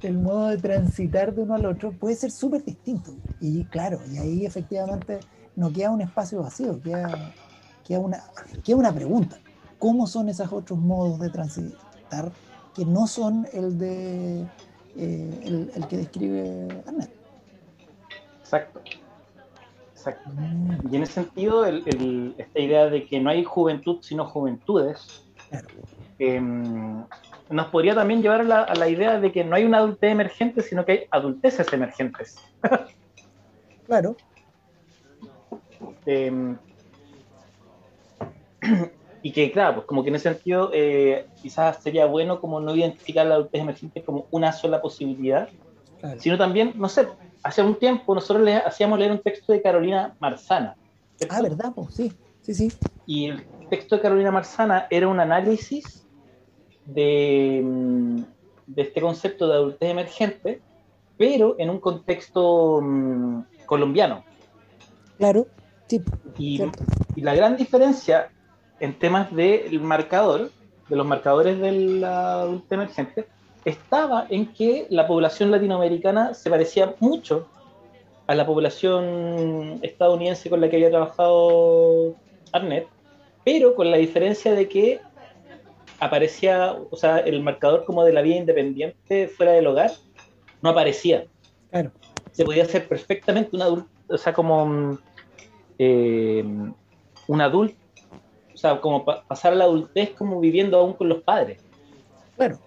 El 0.00 0.18
modo 0.18 0.48
de 0.48 0.56
transitar 0.56 1.34
de 1.34 1.42
uno 1.42 1.54
al 1.54 1.66
otro 1.66 1.92
puede 1.92 2.16
ser 2.16 2.30
súper 2.30 2.64
distinto. 2.64 3.14
Y 3.42 3.66
claro, 3.66 4.00
y 4.10 4.16
ahí 4.16 4.46
efectivamente 4.46 5.20
no 5.56 5.72
queda 5.72 5.90
un 5.90 6.00
espacio 6.00 6.42
vacío, 6.42 6.80
queda, 6.80 7.34
queda, 7.92 8.00
una, 8.00 8.22
queda 8.64 8.76
una 8.76 8.92
pregunta. 8.92 9.38
¿Cómo 9.78 10.06
son 10.06 10.28
esos 10.28 10.50
otros 10.52 10.78
modos 10.78 11.20
de 11.20 11.28
transitar 11.28 12.32
que 12.74 12.86
no 12.86 13.06
son 13.06 13.46
el 13.52 13.78
de 13.78 14.46
eh, 14.96 15.70
el, 15.74 15.86
que 15.88 15.96
describe 15.98 16.82
Arnett. 16.86 17.10
Exacto. 18.40 18.80
Exacto. 19.90 20.30
Y 20.90 20.96
en 20.96 21.02
ese 21.02 21.12
sentido, 21.12 21.64
esta 21.64 22.58
idea 22.58 22.86
de 22.86 23.06
que 23.06 23.20
no 23.20 23.30
hay 23.30 23.44
juventud 23.44 23.98
sino 24.00 24.26
juventudes, 24.26 25.24
em, 26.18 27.04
nos 27.50 27.66
podría 27.68 27.94
también 27.94 28.20
llevar 28.20 28.40
a 28.40 28.74
la, 28.74 28.88
idea 28.88 29.20
de 29.20 29.30
que 29.30 29.44
no 29.44 29.54
hay 29.54 29.64
una 29.64 29.78
adultez 29.78 30.10
emergente, 30.10 30.62
sino 30.62 30.84
que 30.84 30.92
hay 30.92 31.00
adulteces 31.10 31.72
emergentes. 31.72 32.36
claro. 33.86 34.16
Em, 36.06 36.56
y 39.22 39.32
que, 39.32 39.50
claro, 39.52 39.76
pues 39.76 39.86
como 39.86 40.02
que 40.02 40.10
en 40.10 40.16
ese 40.16 40.32
sentido 40.32 40.70
eh, 40.72 41.26
quizás 41.40 41.82
sería 41.82 42.06
bueno 42.06 42.40
como 42.40 42.60
no 42.60 42.74
identificar 42.74 43.26
la 43.26 43.36
adultez 43.36 43.62
emergente 43.62 44.02
como 44.02 44.26
una 44.30 44.52
sola 44.52 44.80
posibilidad, 44.82 45.48
sino 46.18 46.36
también, 46.36 46.72
no 46.76 46.88
sé, 46.88 47.06
hace 47.42 47.62
un 47.62 47.78
tiempo 47.78 48.14
nosotros 48.14 48.44
le 48.44 48.56
hacíamos 48.56 48.98
leer 48.98 49.12
un 49.12 49.20
texto 49.20 49.52
de 49.52 49.62
Carolina 49.62 50.14
Marzana. 50.18 50.76
Ah, 51.28 51.40
¿verdad? 51.40 51.72
Pues 51.74 51.94
sí, 51.94 52.12
sí, 52.40 52.54
sí. 52.54 52.72
Y 53.06 53.26
el 53.26 53.46
texto 53.70 53.96
de 53.96 54.02
Carolina 54.02 54.32
Marzana 54.32 54.86
era 54.90 55.06
un 55.06 55.20
análisis 55.20 56.04
de, 56.84 57.62
mm, 57.64 58.22
de 58.66 58.82
este 58.82 59.00
concepto 59.00 59.46
de 59.46 59.54
adultez 59.54 59.90
emergente, 59.90 60.60
pero 61.16 61.54
en 61.58 61.70
un 61.70 61.78
contexto 61.78 62.80
mm, 62.82 63.42
colombiano. 63.66 64.24
Claro, 65.18 65.46
sí. 65.86 66.02
Y, 66.38 66.62
y, 67.14 67.20
la 67.20 67.34
gran 67.34 67.56
diferencia 67.56 68.30
en 68.80 68.98
temas 68.98 69.34
del 69.34 69.80
marcador, 69.80 70.50
de 70.88 70.96
los 70.96 71.06
marcadores 71.06 71.58
del 71.60 72.02
adulto 72.04 72.74
emergente, 72.74 73.26
estaba 73.64 74.26
en 74.28 74.52
que 74.52 74.86
la 74.90 75.06
población 75.06 75.50
latinoamericana 75.50 76.34
se 76.34 76.50
parecía 76.50 76.94
mucho 76.98 77.48
a 78.26 78.34
la 78.34 78.46
población 78.46 79.78
estadounidense 79.82 80.50
con 80.50 80.60
la 80.60 80.68
que 80.68 80.76
había 80.76 80.90
trabajado 80.90 82.14
Arnett, 82.52 82.88
pero 83.44 83.74
con 83.74 83.90
la 83.90 83.96
diferencia 83.96 84.52
de 84.52 84.68
que 84.68 85.00
aparecía, 86.00 86.76
o 86.90 86.96
sea, 86.96 87.18
el 87.18 87.42
marcador 87.42 87.84
como 87.84 88.04
de 88.04 88.12
la 88.12 88.22
vida 88.22 88.36
independiente 88.36 89.28
fuera 89.28 89.52
del 89.52 89.66
hogar, 89.66 89.92
no 90.60 90.70
aparecía. 90.70 91.26
Claro. 91.70 91.90
se 92.32 92.44
podía 92.44 92.64
hacer 92.64 92.86
perfectamente 92.86 93.56
un 93.56 93.62
adulto, 93.62 93.88
o 94.08 94.18
sea, 94.18 94.32
como 94.32 94.98
eh, 95.78 96.44
un 97.28 97.40
adulto, 97.40 97.81
sea, 98.62 98.80
como 98.80 99.04
pasar 99.04 99.52
a 99.52 99.56
la 99.56 99.64
adultez 99.64 100.10
como 100.10 100.40
viviendo 100.40 100.78
aún 100.78 100.94
con 100.94 101.08
los 101.08 101.22
padres. 101.22 101.60
Claro. 102.36 102.58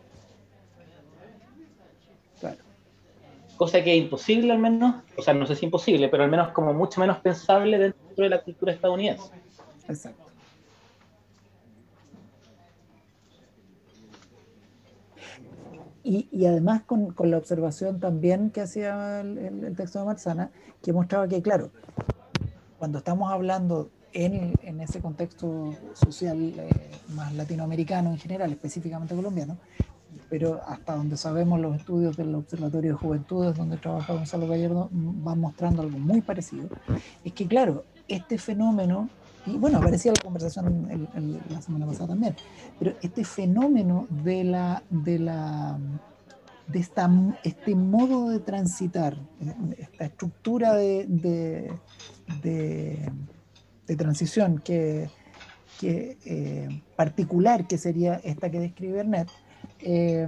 Claro. 2.39 2.57
Cosa 3.55 3.83
que 3.83 3.95
es 3.95 4.03
imposible 4.03 4.51
al 4.51 4.59
menos, 4.59 4.95
o 5.17 5.21
sea, 5.21 5.33
no 5.33 5.47
sé 5.47 5.55
si 5.55 5.65
imposible, 5.65 6.09
pero 6.09 6.23
al 6.23 6.29
menos 6.29 6.49
como 6.49 6.73
mucho 6.73 6.99
menos 6.99 7.17
pensable 7.19 7.77
dentro 7.77 8.23
de 8.23 8.29
la 8.29 8.41
cultura 8.41 8.73
estadounidense. 8.73 9.31
Exacto. 9.87 10.25
Y, 16.07 16.45
además 16.45 16.83
con, 16.83 17.15
la 17.23 17.37
observación 17.39 17.99
también 17.99 18.51
que 18.51 18.61
hacía 18.61 19.21
el, 19.21 19.73
texto 19.75 19.97
de 19.97 20.05
Marzana, 20.05 20.51
que 20.83 20.93
mostraba 20.93 21.27
que, 21.27 21.41
claro, 21.41 21.71
cuando 22.77 22.99
estamos 22.99 23.31
hablando 23.31 23.89
en, 24.15 24.79
ese 24.79 25.01
contexto 25.01 25.75
social 25.93 26.53
eh, 26.57 26.69
más 27.09 27.33
latinoamericano 27.33 28.11
en 28.11 28.17
general, 28.17 28.51
específicamente 28.51 29.13
colombiano, 29.13 29.57
pero 30.29 30.61
hasta 30.65 30.95
donde 30.95 31.17
sabemos 31.17 31.59
los 31.59 31.75
estudios 31.75 32.15
del 32.15 32.33
Observatorio 32.33 32.91
de 32.91 32.97
Juventudes, 32.97 33.57
donde 33.57 33.77
trabaja 33.77 34.13
Gonzalo 34.13 34.47
Gallardo, 34.47 34.89
van 34.91 35.39
mostrando 35.39 35.81
algo 35.81 35.99
muy 35.99 36.21
parecido, 36.21 36.69
es 37.23 37.33
que, 37.33 37.45
claro, 37.45 37.83
este 38.07 38.37
fenómeno 38.37 39.09
y 39.45 39.57
bueno, 39.57 39.77
aparecía 39.77 40.11
la 40.11 40.21
conversación 40.23 41.07
la 41.49 41.61
semana 41.61 41.85
pasada 41.85 42.07
también, 42.07 42.35
pero 42.79 42.95
este 43.03 43.23
fenómeno 43.23 44.07
de 44.23 44.43
la, 44.43 44.81
de 44.89 45.19
la 45.19 45.77
de 46.67 46.79
esta, 46.79 47.09
este 47.43 47.75
modo 47.75 48.29
de 48.29 48.39
transitar, 48.39 49.15
esta 49.77 50.05
estructura 50.05 50.73
de, 50.73 51.05
de, 52.41 53.11
transición 53.95 54.59
que, 54.59 55.09
que 55.79 56.17
eh, 56.25 56.81
particular 56.95 57.67
que 57.67 57.77
sería 57.77 58.15
esta 58.23 58.49
que 58.49 58.59
describe 58.59 58.99
Ernet, 58.99 59.27
eh, 59.79 60.27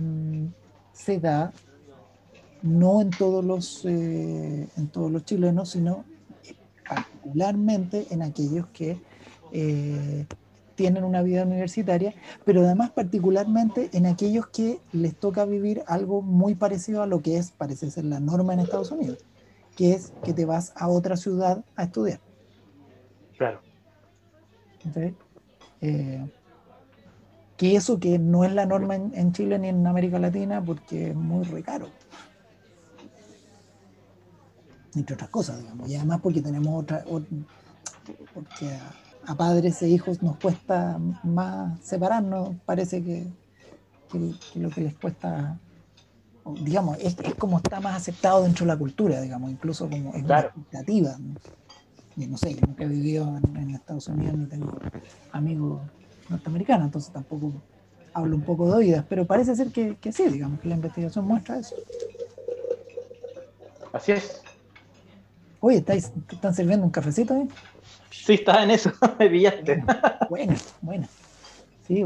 se 0.93 1.19
da 1.19 1.51
no 2.61 3.01
en 3.01 3.09
todos 3.11 3.43
los 3.43 3.85
eh, 3.85 4.67
en 4.77 4.87
todos 4.89 5.11
los 5.11 5.25
chilenos, 5.25 5.69
sino 5.69 6.05
particularmente 6.87 8.07
en 8.11 8.21
aquellos 8.21 8.67
que 8.67 8.97
tienen 10.75 11.03
una 11.03 11.23
vida 11.23 11.43
universitaria, 11.43 12.13
pero 12.45 12.61
además 12.61 12.91
particularmente 12.91 13.89
en 13.93 14.05
aquellos 14.05 14.47
que 14.47 14.79
les 14.91 15.15
toca 15.15 15.43
vivir 15.45 15.83
algo 15.87 16.21
muy 16.21 16.53
parecido 16.53 17.01
a 17.01 17.07
lo 17.07 17.21
que 17.21 17.37
es, 17.37 17.51
parece 17.51 17.89
ser 17.89 18.05
la 18.05 18.19
norma 18.19 18.53
en 18.53 18.59
Estados 18.59 18.91
Unidos, 18.91 19.17
que 19.75 19.93
es 19.93 20.13
que 20.23 20.33
te 20.33 20.45
vas 20.45 20.73
a 20.75 20.87
otra 20.87 21.17
ciudad 21.17 21.65
a 21.75 21.85
estudiar. 21.85 22.19
Claro. 23.37 23.61
Eh, 25.81 26.25
que 27.55 27.75
eso 27.75 27.99
que 27.99 28.19
no 28.19 28.43
es 28.43 28.53
la 28.53 28.65
norma 28.65 28.95
en, 28.95 29.33
Chile 29.33 29.57
ni 29.59 29.69
en 29.69 29.85
América 29.85 30.19
Latina 30.19 30.63
porque 30.63 31.09
es 31.09 31.15
muy 31.15 31.43
recaro. 31.45 31.89
Entre 34.95 35.13
otras 35.15 35.29
cosas, 35.29 35.59
digamos. 35.59 35.89
Y 35.89 35.95
además 35.95 36.19
porque 36.21 36.41
tenemos 36.41 36.83
otra, 36.83 37.03
porque 38.33 38.77
a 39.25 39.35
padres 39.35 39.81
e 39.81 39.89
hijos 39.89 40.23
nos 40.23 40.37
cuesta 40.37 40.99
más 41.23 41.79
separarnos, 41.81 42.55
parece 42.65 43.03
que, 43.03 43.27
lo 44.55 44.69
que 44.69 44.81
les 44.81 44.95
cuesta, 44.95 45.59
digamos, 46.61 46.97
es, 46.99 47.15
como 47.37 47.57
está 47.57 47.79
más 47.79 47.97
aceptado 47.97 48.43
dentro 48.43 48.65
de 48.65 48.71
la 48.71 48.77
cultura, 48.77 49.19
digamos, 49.19 49.51
incluso 49.51 49.89
como 49.89 50.13
es 50.13 50.23
una 50.23 50.39
expectativa. 50.39 51.17
¿no? 51.19 51.35
No 52.25 52.37
sé, 52.37 52.55
nunca 52.65 52.83
he 52.83 52.87
vivido 52.87 53.37
en, 53.55 53.69
Estados 53.75 54.07
Unidos 54.07 54.37
ni 54.37 54.45
tengo 54.47 54.79
amigos 55.31 55.81
norteamericanos, 56.29 56.85
entonces 56.85 57.13
tampoco 57.13 57.53
hablo 58.13 58.35
un 58.35 58.41
poco 58.41 58.65
de 58.67 58.73
oídas, 58.73 59.05
pero 59.07 59.25
parece 59.25 59.55
ser 59.55 59.71
que, 59.71 59.95
sí, 60.11 60.27
digamos, 60.29 60.59
que 60.59 60.67
la 60.67 60.75
investigación 60.75 61.25
muestra 61.25 61.59
eso. 61.59 61.75
Así 63.93 64.13
es. 64.13 64.41
Oye, 65.59 65.77
¿estáis, 65.77 66.11
¿están 66.31 66.55
sirviendo 66.55 66.85
un 66.85 66.91
cafecito 66.91 67.35
ahí? 67.35 67.47
Sí, 68.09 68.33
estaba 68.33 68.63
en 68.63 68.71
eso, 68.71 68.91
me 69.19 69.29
pillaste. 69.29 69.83
Buena, 70.29 70.55
buena. 70.81 71.07
Sí, 71.87 72.05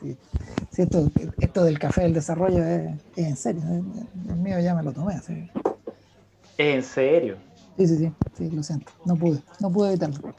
sí. 0.00 0.16
esto, 0.76 1.64
del 1.64 1.78
café 1.78 2.02
del 2.02 2.14
desarrollo 2.14 2.64
es, 2.64 2.90
en 3.16 3.36
serio. 3.36 3.62
El 4.28 4.36
mío 4.36 4.58
ya 4.58 4.74
me 4.74 4.82
lo 4.82 4.92
tomé. 4.92 5.18
¿sí? 5.20 5.48
¿En 6.58 6.82
serio? 6.82 7.36
Sí, 7.80 7.86
sí, 7.86 7.96
sí, 7.96 8.12
sí, 8.34 8.50
lo 8.50 8.62
siento. 8.62 8.92
No 9.06 9.16
pude, 9.16 9.40
no 9.58 9.72
pude 9.72 9.88
evitarlo. 9.88 10.34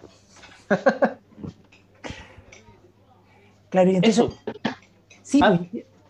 claro, 3.71 3.89
y 3.89 3.95
entonces. 3.95 4.25
Sí, 5.23 5.39
ah. 5.41 5.59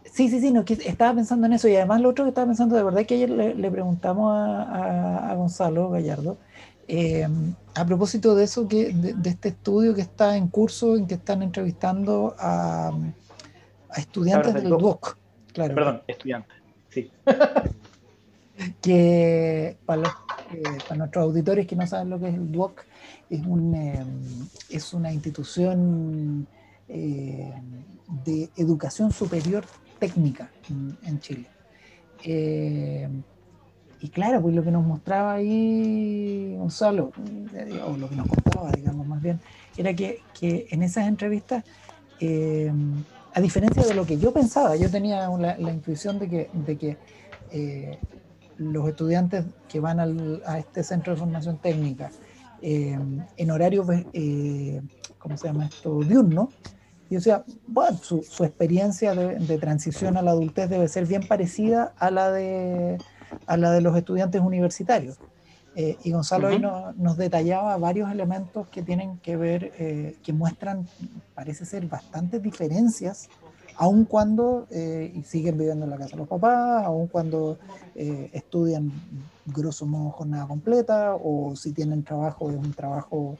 sí, 0.03 0.27
sí, 0.27 0.41
sí, 0.41 0.51
no, 0.51 0.65
estaba 0.67 1.15
pensando 1.15 1.47
en 1.47 1.53
eso. 1.53 1.69
Y 1.69 1.77
además, 1.77 2.01
lo 2.01 2.09
otro 2.09 2.25
que 2.25 2.29
estaba 2.29 2.47
pensando, 2.47 2.75
de 2.75 2.83
verdad, 2.83 3.05
que 3.05 3.15
ayer 3.15 3.29
le, 3.29 3.71
preguntamos 3.71 4.33
a, 4.35 5.31
a 5.31 5.35
Gonzalo 5.35 5.89
Gallardo 5.89 6.37
eh, 6.89 7.25
a 7.73 7.85
propósito 7.85 8.35
de 8.35 8.43
eso, 8.43 8.67
que, 8.67 8.91
de, 8.91 9.29
este 9.29 9.47
estudio 9.47 9.95
que 9.95 10.01
está 10.01 10.35
en 10.35 10.49
curso, 10.49 10.97
en 10.97 11.07
que 11.07 11.13
están 11.13 11.41
entrevistando 11.41 12.35
a, 12.37 12.91
estudiantes 13.95 14.53
del, 14.53 14.67
DUOC. 14.67 15.17
Claro. 15.53 15.75
Perdón, 15.75 16.01
estudiantes, 16.07 16.57
sí. 16.89 17.09
que 18.81 19.77
para, 19.85 20.07
eh, 20.53 20.63
para, 20.87 20.97
nuestros 20.97 21.23
auditores 21.23 21.67
que 21.67 21.75
no 21.75 21.85
saben 21.87 22.09
lo 22.09 22.19
que 22.19 22.29
es 22.29 22.35
el 22.35 22.51
DUOC, 22.51 22.81
es, 23.29 23.45
un, 23.45 23.75
eh, 23.75 24.05
es 24.69 24.93
una 24.93 25.11
institución 25.11 26.47
de 26.87 28.49
educación 28.57 29.13
superior 29.13 29.63
técnica 29.97 30.51
en, 31.03 31.19
Chile. 31.21 31.47
Y 34.01 34.09
claro, 34.09 34.41
pues 34.41 34.55
lo 34.55 34.63
que 34.63 34.71
nos 34.71 34.83
mostraba 34.83 35.33
ahí 35.33 36.55
Gonzalo, 36.57 37.11
o 37.85 37.97
lo 37.97 38.09
que 38.09 38.15
nos 38.15 38.27
contaba, 38.27 38.71
digamos, 38.71 39.05
más 39.05 39.21
bien, 39.21 39.39
era 39.77 39.93
que, 39.93 40.21
que 40.37 40.67
en 40.71 40.81
esas 40.81 41.07
entrevistas, 41.07 41.63
eh, 42.19 42.71
a 43.33 43.39
diferencia 43.39 43.83
de 43.83 43.93
lo 43.93 44.05
que 44.05 44.17
yo 44.17 44.33
pensaba, 44.33 44.75
yo 44.75 44.89
tenía 44.89 45.29
la, 45.29 45.71
intuición 45.71 46.17
de 46.17 46.27
que, 46.27 46.49
de 46.53 46.77
que 46.77 46.97
eh, 47.51 47.99
los 48.61 48.87
estudiantes 48.87 49.45
que 49.67 49.79
van 49.79 49.99
a 50.45 50.59
este 50.59 50.83
centro 50.83 51.13
de 51.13 51.19
formación 51.19 51.57
técnica 51.57 52.11
eh, 52.61 52.97
en 53.37 53.51
horario, 53.51 53.85
¿cómo 55.17 55.37
se 55.37 55.47
llama 55.47 55.65
esto?, 55.65 55.99
diurno, 55.99 56.49
y 57.09 57.17
o 57.17 57.21
sea, 57.21 57.43
bueno, 57.67 57.97
su, 57.97 58.23
su 58.23 58.45
experiencia 58.45 59.13
de, 59.13 59.35
de 59.39 59.57
transición 59.57 60.15
a 60.15 60.21
la 60.21 60.31
adultez 60.31 60.69
debe 60.69 60.87
ser 60.87 61.05
bien 61.05 61.27
parecida 61.27 61.93
a 61.97 62.09
la 62.09 62.31
de 62.31 62.97
a 63.47 63.57
la 63.57 63.71
de 63.71 63.81
los 63.81 63.95
estudiantes 63.97 64.41
universitarios. 64.41 65.17
Eh, 65.75 65.97
y 66.03 66.11
Gonzalo 66.11 66.49
ahí 66.49 66.61
nos 66.97 67.15
detallaba 67.15 67.77
varios 67.77 68.11
elementos 68.11 68.67
que 68.67 68.81
tienen 68.81 69.19
que 69.19 69.37
ver, 69.37 69.71
eh, 69.79 70.17
que 70.21 70.33
muestran, 70.33 70.85
parece 71.33 71.65
ser, 71.65 71.85
bastantes 71.87 72.41
diferencias, 72.41 73.29
aun 73.81 74.05
cuando 74.05 74.67
eh, 74.69 75.21
siguen 75.25 75.57
viviendo 75.57 75.85
en 75.85 75.91
la 75.91 75.97
casa 75.97 76.11
de 76.11 76.17
los 76.17 76.27
papás, 76.27 76.85
aun 76.85 77.07
cuando 77.07 77.57
estudian 77.95 78.91
grosso 79.45 79.85
modo 79.85 80.11
jornada 80.11 80.47
completa, 80.47 81.15
o 81.15 81.55
si 81.55 81.73
tienen 81.73 82.03
trabajo, 82.03 82.49
es 82.49 82.57
un 82.57 82.73
trabajo 82.73 83.37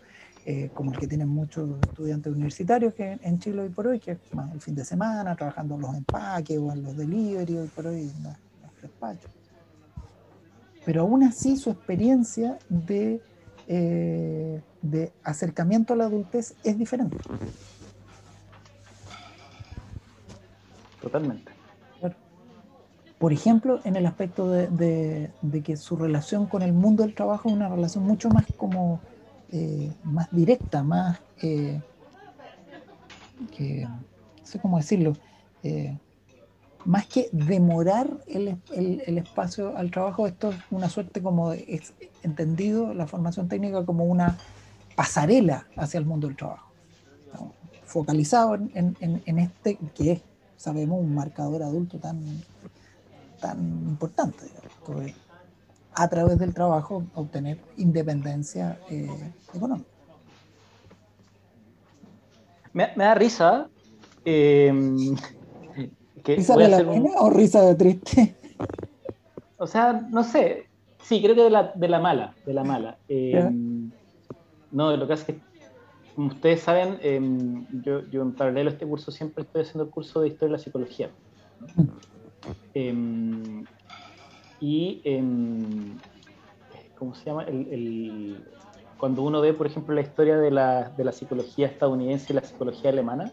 como 0.73 0.91
el 0.91 0.97
que 0.97 1.07
tienen 1.07 1.29
muchos 1.29 1.69
estudiantes 1.81 2.33
universitarios 2.33 2.93
que 2.93 3.19
en 3.21 3.39
Chile 3.39 3.61
hoy 3.61 3.69
por 3.69 3.87
hoy, 3.87 3.99
que 3.99 4.11
es 4.11 4.19
más 4.33 4.51
el 4.51 4.59
fin 4.59 4.75
de 4.75 4.83
semana, 4.83 5.35
trabajando 5.35 5.75
en 5.75 5.81
los 5.81 5.95
empaques 5.95 6.57
o 6.57 6.71
en 6.71 6.83
los 6.83 6.97
delivery 6.97 7.57
hoy 7.57 7.67
por 7.67 7.87
hoy 7.87 8.11
los 8.23 8.81
despachos 8.81 9.31
pero 10.85 11.01
aún 11.01 11.23
así 11.23 11.57
su 11.57 11.69
experiencia 11.69 12.57
eh, 13.67 14.61
de 14.81 15.11
acercamiento 15.23 15.93
a 15.93 15.97
la 15.97 16.05
adultez 16.05 16.55
es 16.63 16.77
diferente. 16.77 17.17
Totalmente. 21.01 21.51
Por 23.17 23.33
ejemplo, 23.33 23.81
en 23.83 23.95
el 23.95 24.07
aspecto 24.07 24.49
de, 24.49 25.29
que 25.63 25.77
su 25.77 25.95
relación 25.95 26.47
con 26.47 26.63
el 26.63 26.73
mundo 26.73 27.03
del 27.03 27.13
trabajo 27.13 27.49
es 27.49 27.55
una 27.55 27.69
relación 27.69 28.03
mucho 28.03 28.29
más 28.29 28.45
como 28.57 28.99
eh, 29.51 29.93
más 30.03 30.27
directa, 30.31 30.81
más 30.81 31.19
eh, 31.43 31.79
que, 33.55 33.85
no 33.85 34.45
sé 34.45 34.59
cómo 34.59 34.77
decirlo, 34.77 35.13
más 36.85 37.05
que 37.07 37.29
demorar 37.31 38.09
el, 38.27 38.57
espacio 39.17 39.77
al 39.77 39.91
trabajo, 39.91 40.27
esto 40.27 40.49
es 40.49 40.57
una 40.71 40.89
suerte 40.89 41.21
como, 41.21 41.53
es 41.53 41.93
entendido 42.23 42.93
la 42.93 43.07
formación 43.07 43.47
técnica 43.47 43.85
como 43.85 44.05
una 44.05 44.37
pasarela 44.95 45.67
hacia 45.75 45.99
el 45.99 46.05
mundo 46.05 46.27
del 46.27 46.37
trabajo, 46.37 46.71
focalizado 47.85 48.55
en, 48.55 49.39
este 49.39 49.77
que 49.95 50.11
es, 50.13 50.21
sabemos, 50.61 50.99
un 50.99 51.15
marcador 51.15 51.63
adulto 51.63 51.97
tan, 51.97 52.21
tan 53.39 53.59
importante. 53.87 54.45
a 55.93 56.07
través 56.07 56.37
del 56.37 56.53
trabajo 56.53 57.03
obtener 57.15 57.57
independencia 57.77 58.79
eh, 58.89 59.09
económica. 59.53 59.89
Me, 62.73 62.93
da 62.95 63.15
risa. 63.15 63.69
Em, 64.23 65.15
¿Risa 66.23 66.55
de 66.55 66.67
la 66.69 66.77
pena 66.77 67.09
o 67.19 67.29
risa 67.31 67.61
de 67.63 67.75
triste? 67.75 68.35
O 69.57 69.65
sea, 69.65 69.93
no 69.93 70.23
sé. 70.23 70.67
Sí, 71.03 71.21
creo 71.21 71.35
que 71.35 71.43
de 71.43 71.49
la, 71.49 71.71
de 71.73 71.87
la 71.87 71.99
mala, 71.99 72.35
de 72.45 72.53
la 72.53 72.63
mala. 72.63 72.97
Em, 73.07 73.91
no, 74.71 74.95
lo 74.95 75.07
que 75.07 75.13
hace 75.13 75.23
es 75.23 75.37
que, 75.39 75.50
como 76.21 76.33
ustedes 76.35 76.61
saben, 76.61 76.99
em, 77.01 77.65
yo, 77.81 78.07
yo, 78.11 78.21
en 78.21 78.33
paralelo 78.33 78.69
a 78.69 78.73
este 78.73 78.85
curso 78.85 79.09
siempre 79.09 79.43
estoy 79.43 79.63
haciendo 79.63 79.85
el 79.85 79.89
curso 79.89 80.21
de 80.21 80.27
Historia 80.27 80.49
de 80.49 80.51
la 80.51 80.63
Psicología. 80.63 81.09
Mm. 82.75 83.63
y, 84.59 85.01
¿cómo 86.95 87.15
se 87.15 87.25
llama? 87.25 87.43
el, 87.45 88.45
cuando 88.97 89.23
uno 89.23 89.41
ve, 89.41 89.55
por 89.55 89.65
ejemplo, 89.65 89.95
la 89.95 90.01
historia 90.01 90.37
de 90.37 90.51
la, 90.51 90.89
de 90.89 91.03
la 91.03 91.11
psicología 91.11 91.65
estadounidense 91.65 92.33
y 92.33 92.35
la 92.35 92.43
psicología 92.43 92.91
alemana, 92.91 93.31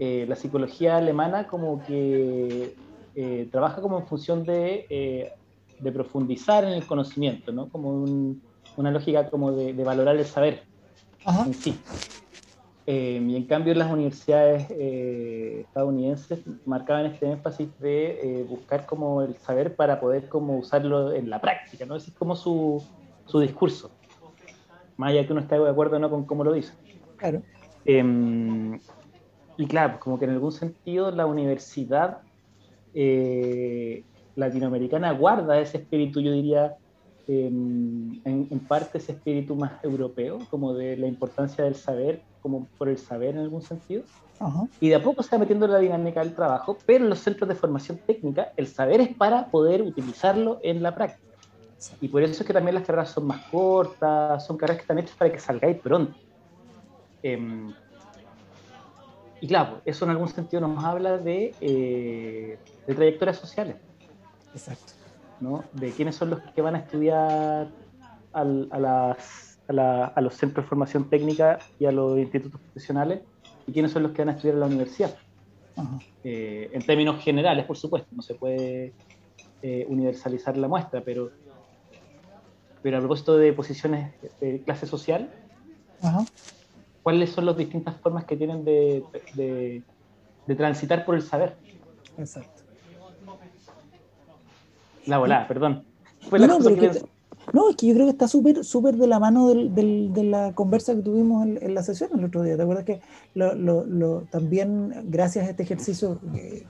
eh, 0.00 0.26
la 0.28 0.34
psicología 0.34 0.96
alemana 0.96 1.46
como 1.46 1.84
que 1.84 2.74
eh, 3.14 3.48
trabaja 3.52 3.80
como 3.80 4.00
en 4.00 4.06
función 4.08 4.42
de, 4.42 4.86
eh, 4.90 5.32
de, 5.78 5.92
profundizar 5.92 6.64
en 6.64 6.72
el 6.72 6.84
conocimiento, 6.86 7.52
¿no? 7.52 7.68
como 7.68 8.04
una 8.76 8.90
lógica 8.90 9.28
como 9.30 9.52
de, 9.52 9.72
valorar 9.84 10.16
el 10.16 10.24
saber 10.24 10.71
en 11.26 11.54
sí. 11.54 11.78
y 12.86 13.36
en 13.36 13.46
cambio 13.46 13.74
las 13.74 13.90
universidades 13.90 14.70
estadounidenses 14.70 16.40
marcaban 16.66 17.06
este 17.06 17.30
énfasis 17.30 17.68
de 17.78 18.44
buscar 18.48 18.86
como 18.86 19.22
el 19.22 19.36
saber 19.36 19.76
para 19.76 20.00
poder 20.00 20.28
como 20.28 20.58
usarlo 20.58 21.12
en 21.12 21.30
la 21.30 21.40
práctica, 21.40 21.86
¿no? 21.86 21.96
es 21.96 22.10
como 22.12 22.36
su, 22.36 22.82
su 23.26 23.40
discurso, 23.40 23.90
más 24.96 25.10
allá 25.10 25.26
que 25.26 25.32
uno 25.32 25.42
esté 25.42 25.58
de 25.58 25.70
acuerdo 25.70 25.96
o 25.96 25.98
no 25.98 26.10
con 26.10 26.24
cómo 26.24 26.44
lo 26.44 26.52
dice. 26.52 26.72
Claro. 27.16 27.42
Em, 27.84 28.78
y 29.56 29.66
claro, 29.66 29.98
como 30.00 30.18
que 30.18 30.24
en 30.24 30.32
algún 30.32 30.52
sentido 30.52 31.10
la 31.10 31.26
universidad 31.26 32.18
eh, 32.94 34.04
latinoamericana 34.34 35.12
guarda 35.12 35.60
ese 35.60 35.78
espíritu, 35.78 36.20
yo 36.20 36.32
diría, 36.32 36.76
en, 37.26 38.66
parte 38.68 38.98
ese 38.98 39.12
espíritu 39.12 39.54
más 39.54 39.82
europeo, 39.84 40.38
como 40.50 40.74
de 40.74 40.96
la 40.96 41.06
importancia 41.06 41.64
del 41.64 41.74
saber, 41.74 42.22
como 42.40 42.68
por 42.78 42.88
el 42.88 42.98
saber 42.98 43.30
en 43.34 43.42
algún 43.42 43.62
sentido. 43.62 44.04
Y 44.80 44.88
de 44.88 44.96
a 44.96 45.02
poco 45.02 45.22
se 45.22 45.36
va 45.36 45.40
metiendo 45.40 45.66
en 45.66 45.72
la 45.72 45.78
dinámica 45.78 46.20
del 46.20 46.34
trabajo, 46.34 46.76
pero 46.84 47.04
en 47.04 47.10
los 47.10 47.20
centros 47.20 47.48
de 47.48 47.54
formación 47.54 48.00
técnica 48.04 48.52
el 48.56 48.66
saber 48.66 49.00
es 49.00 49.16
para 49.16 49.50
poder 49.50 49.82
utilizarlo 49.82 50.58
en 50.62 50.82
la 50.82 50.94
práctica. 50.94 51.36
Y 52.00 52.08
por 52.08 52.22
eso 52.22 52.42
es 52.42 52.46
que 52.46 52.52
también 52.52 52.74
las 52.74 52.84
carreras 52.84 53.10
son 53.10 53.26
más 53.26 53.44
cortas, 53.50 54.44
son 54.44 54.56
carreras 54.56 54.78
que 54.78 54.82
están 54.82 54.98
hechas 54.98 55.16
para 55.16 55.32
que 55.32 55.38
salgáis 55.38 55.80
pronto. 55.80 56.18
Em, 57.22 57.72
y 59.40 59.46
claro, 59.48 59.80
eso 59.84 60.04
en 60.04 60.10
algún 60.12 60.28
sentido 60.28 60.60
nos 60.60 60.84
habla 60.84 61.18
de, 61.18 61.54
eh, 61.60 62.58
de 62.86 62.94
trayectorias 62.94 63.36
sociales. 63.36 63.76
Exacto. 64.54 65.01
¿No? 65.42 65.64
De 65.72 65.90
quiénes 65.90 66.16
son 66.16 66.30
los 66.30 66.40
que 66.40 66.62
van 66.62 66.76
a 66.76 66.78
estudiar 66.78 67.68
a, 68.32 68.44
las, 68.44 69.58
a, 69.68 70.20
los 70.20 70.34
centros 70.34 70.64
de 70.64 70.68
formación 70.68 71.10
técnica 71.10 71.58
y 71.78 71.84
a 71.86 71.92
los 71.92 72.18
institutos 72.18 72.60
profesionales 72.60 73.20
y 73.66 73.72
quiénes 73.72 73.92
son 73.92 74.04
los 74.04 74.12
que 74.12 74.22
van 74.22 74.30
a 74.30 74.32
estudiar 74.32 74.54
en 74.54 74.60
la 74.60 74.66
universidad. 74.66 75.14
Eh, 76.24 76.70
en 76.72 76.82
términos 76.86 77.22
generales, 77.22 77.66
por 77.66 77.76
supuesto, 77.76 78.08
no 78.14 78.22
se 78.22 78.34
puede 78.34 78.92
eh, 79.62 79.84
universalizar 79.88 80.56
la 80.56 80.68
muestra, 80.68 81.02
pero 81.04 81.30
pero 82.82 82.96
a 82.96 83.00
propósito 83.00 83.36
de 83.36 83.52
posiciones 83.52 84.12
de 84.40 84.60
clase 84.62 84.86
social, 84.86 85.32
¿cuáles 87.02 87.30
son 87.30 87.46
las 87.46 87.56
distintas 87.56 87.96
formas 88.00 88.24
que 88.24 88.36
tienen 88.36 88.64
de, 88.64 89.82
transitar 90.56 91.04
por 91.04 91.14
el 91.14 91.22
saber? 91.22 91.56
Exacto. 92.18 92.61
La 95.06 95.18
volada, 95.18 95.48
perdón. 95.48 95.84
no, 97.52 97.70
es 97.70 97.76
que 97.76 97.86
yo 97.86 97.94
creo 97.94 98.06
que 98.06 98.12
está 98.12 98.28
súper 98.28 98.64
súper 98.64 98.96
de 98.96 99.06
la 99.08 99.18
mano 99.18 99.48
de 99.48 100.24
la 100.24 100.52
conversa 100.52 100.94
que 100.94 101.02
tuvimos 101.02 101.44
en, 101.44 101.74
la 101.74 101.82
sesión 101.82 102.10
el 102.16 102.24
otro 102.24 102.42
día. 102.42 102.56
¿Te 102.56 102.62
acuerdas 102.62 102.84
que 102.84 103.00
también, 104.30 104.94
gracias 105.10 105.46
a 105.46 105.50
este 105.50 105.64
ejercicio 105.64 106.20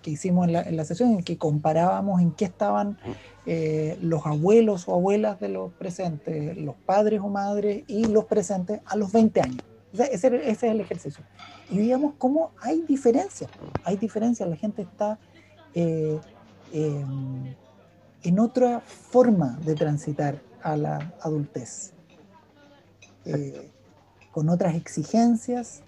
que, 0.00 0.10
hicimos 0.10 0.46
en 0.46 0.54
la, 0.54 0.62
en 0.62 0.76
la, 0.76 0.84
sesión, 0.84 1.10
en 1.10 1.22
que 1.22 1.36
comparábamos 1.36 2.20
en 2.20 2.32
qué 2.32 2.46
estaban 2.46 2.98
eh, 3.44 3.98
los 4.00 4.24
abuelos 4.24 4.88
o 4.88 4.94
abuelas 4.94 5.40
de 5.40 5.48
los 5.48 5.72
presentes, 5.72 6.56
los 6.56 6.74
padres 6.74 7.20
o 7.20 7.28
madres 7.28 7.84
y 7.86 8.06
los 8.06 8.24
presentes 8.24 8.80
a 8.86 8.96
los 8.96 9.12
20 9.12 9.40
años. 9.40 9.62
ese, 9.92 10.50
es 10.50 10.62
el 10.62 10.80
ejercicio. 10.80 11.22
Y 11.70 11.78
digamos 11.78 12.14
cómo 12.18 12.52
hay 12.60 12.82
diferencias. 12.82 13.50
Hay 13.84 13.96
diferencias. 13.96 14.48
La 14.48 14.56
gente 14.56 14.82
está 14.82 15.18
eh, 15.74 16.18
em, 16.72 17.54
en 18.22 18.38
otra 18.38 18.80
forma 18.80 19.58
de 19.64 19.74
transitar 19.74 20.40
a 20.62 20.76
la 20.76 21.14
adultez. 21.20 21.92
Eh, 23.24 23.70
con 24.30 24.48
otras 24.48 24.74
exigencias, 24.74 25.82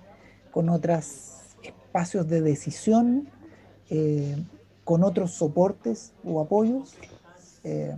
con 0.50 0.68
otros 0.68 1.40
espacios 1.62 2.28
de 2.28 2.42
decisión, 2.42 3.28
con 4.84 5.04
otros 5.04 5.30
soportes 5.30 6.12
o 6.24 6.40
apoyos 6.40 6.96
eh, 7.64 7.96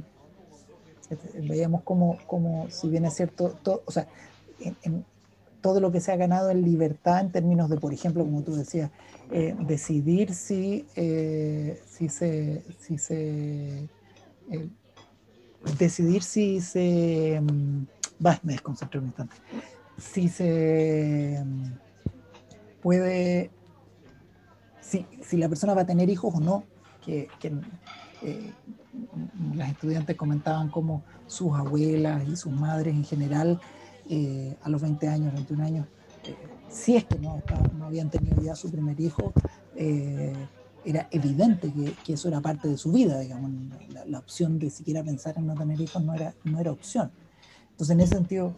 veíamos 1.41 1.83
como, 1.83 2.19
como, 2.27 2.71
si 2.71 2.89
bien 2.89 3.05
es 3.05 3.15
cierto, 3.15 3.59
o 3.85 3.93
sea, 3.93 4.09
en, 4.61 5.05
todo 5.61 5.81
lo 5.81 5.91
que 5.91 6.01
se 6.01 6.13
ha 6.13 6.17
ganado 6.17 6.51
en 6.51 6.63
libertad 6.63 7.21
en 7.21 7.33
términos 7.33 7.69
de, 7.69 7.77
por 7.77 7.93
ejemplo, 7.93 8.25
como 8.25 8.43
tú 8.43 8.55
decías, 8.55 8.91
eh, 9.33 9.55
decidir 9.67 10.33
si, 10.35 10.87
eh, 10.95 11.81
si 11.89 12.09
se, 12.09 12.63
si 12.79 12.99
se 12.99 13.89
decidir 15.79 16.23
si 16.23 16.61
se, 16.61 17.41
mm, 17.41 18.25
va, 18.25 18.39
me 18.43 18.53
desconcentré 18.53 19.01
un 19.01 19.07
instante, 19.07 19.37
si 19.99 20.29
se 20.29 21.43
mm, 21.45 21.73
puede, 22.83 23.51
si, 24.81 25.07
si 25.23 25.37
la 25.37 25.49
persona 25.49 25.75
va 25.75 25.83
a 25.83 25.87
tener 25.87 26.09
hijos 26.09 26.35
o 26.35 26.41
no, 26.41 26.65
que, 27.05 27.29
que 27.41 27.53
las 29.55 29.71
estudiantes 29.71 30.17
comentaban 30.17 30.69
cómo 30.69 31.05
sus 31.27 31.55
abuelas 31.55 32.27
y 32.29 32.37
sus 32.37 32.53
madres 32.53 32.95
en 32.95 33.05
general, 33.05 33.61
eh, 34.09 34.57
a 34.63 34.69
los 34.69 34.83
20 34.83 35.09
años, 35.09 35.35
21 35.35 35.65
años, 35.65 35.87
eh, 36.25 36.37
si 36.69 36.97
es 36.97 37.05
que 37.05 37.19
no, 37.19 37.43
no, 37.79 37.87
habían 37.87 38.11
tenido 38.11 38.41
ya 38.43 38.55
su 38.55 38.71
primer 38.71 39.01
hijo, 39.01 39.33
eh, 39.75 40.35
era 40.87 41.09
evidente 41.11 41.73
que, 42.05 42.13
eso 42.13 42.29
era 42.29 42.41
parte 42.41 42.69
de 42.69 42.79
su 42.79 42.93
vida, 42.93 43.19
digamos, 43.19 43.51
la, 44.07 44.19
opción 44.19 44.59
de 44.59 44.71
siquiera 44.71 45.03
pensar 45.03 45.37
en 45.37 45.47
no 45.47 45.55
tener 45.55 45.81
hijos 45.81 46.03
no 46.03 46.15
era, 46.15 46.35
no 46.45 46.61
era 46.61 46.71
opción. 46.71 47.11
Entonces, 47.73 47.95
en 47.95 48.01
ese 48.01 48.15
sentido, 48.15 48.55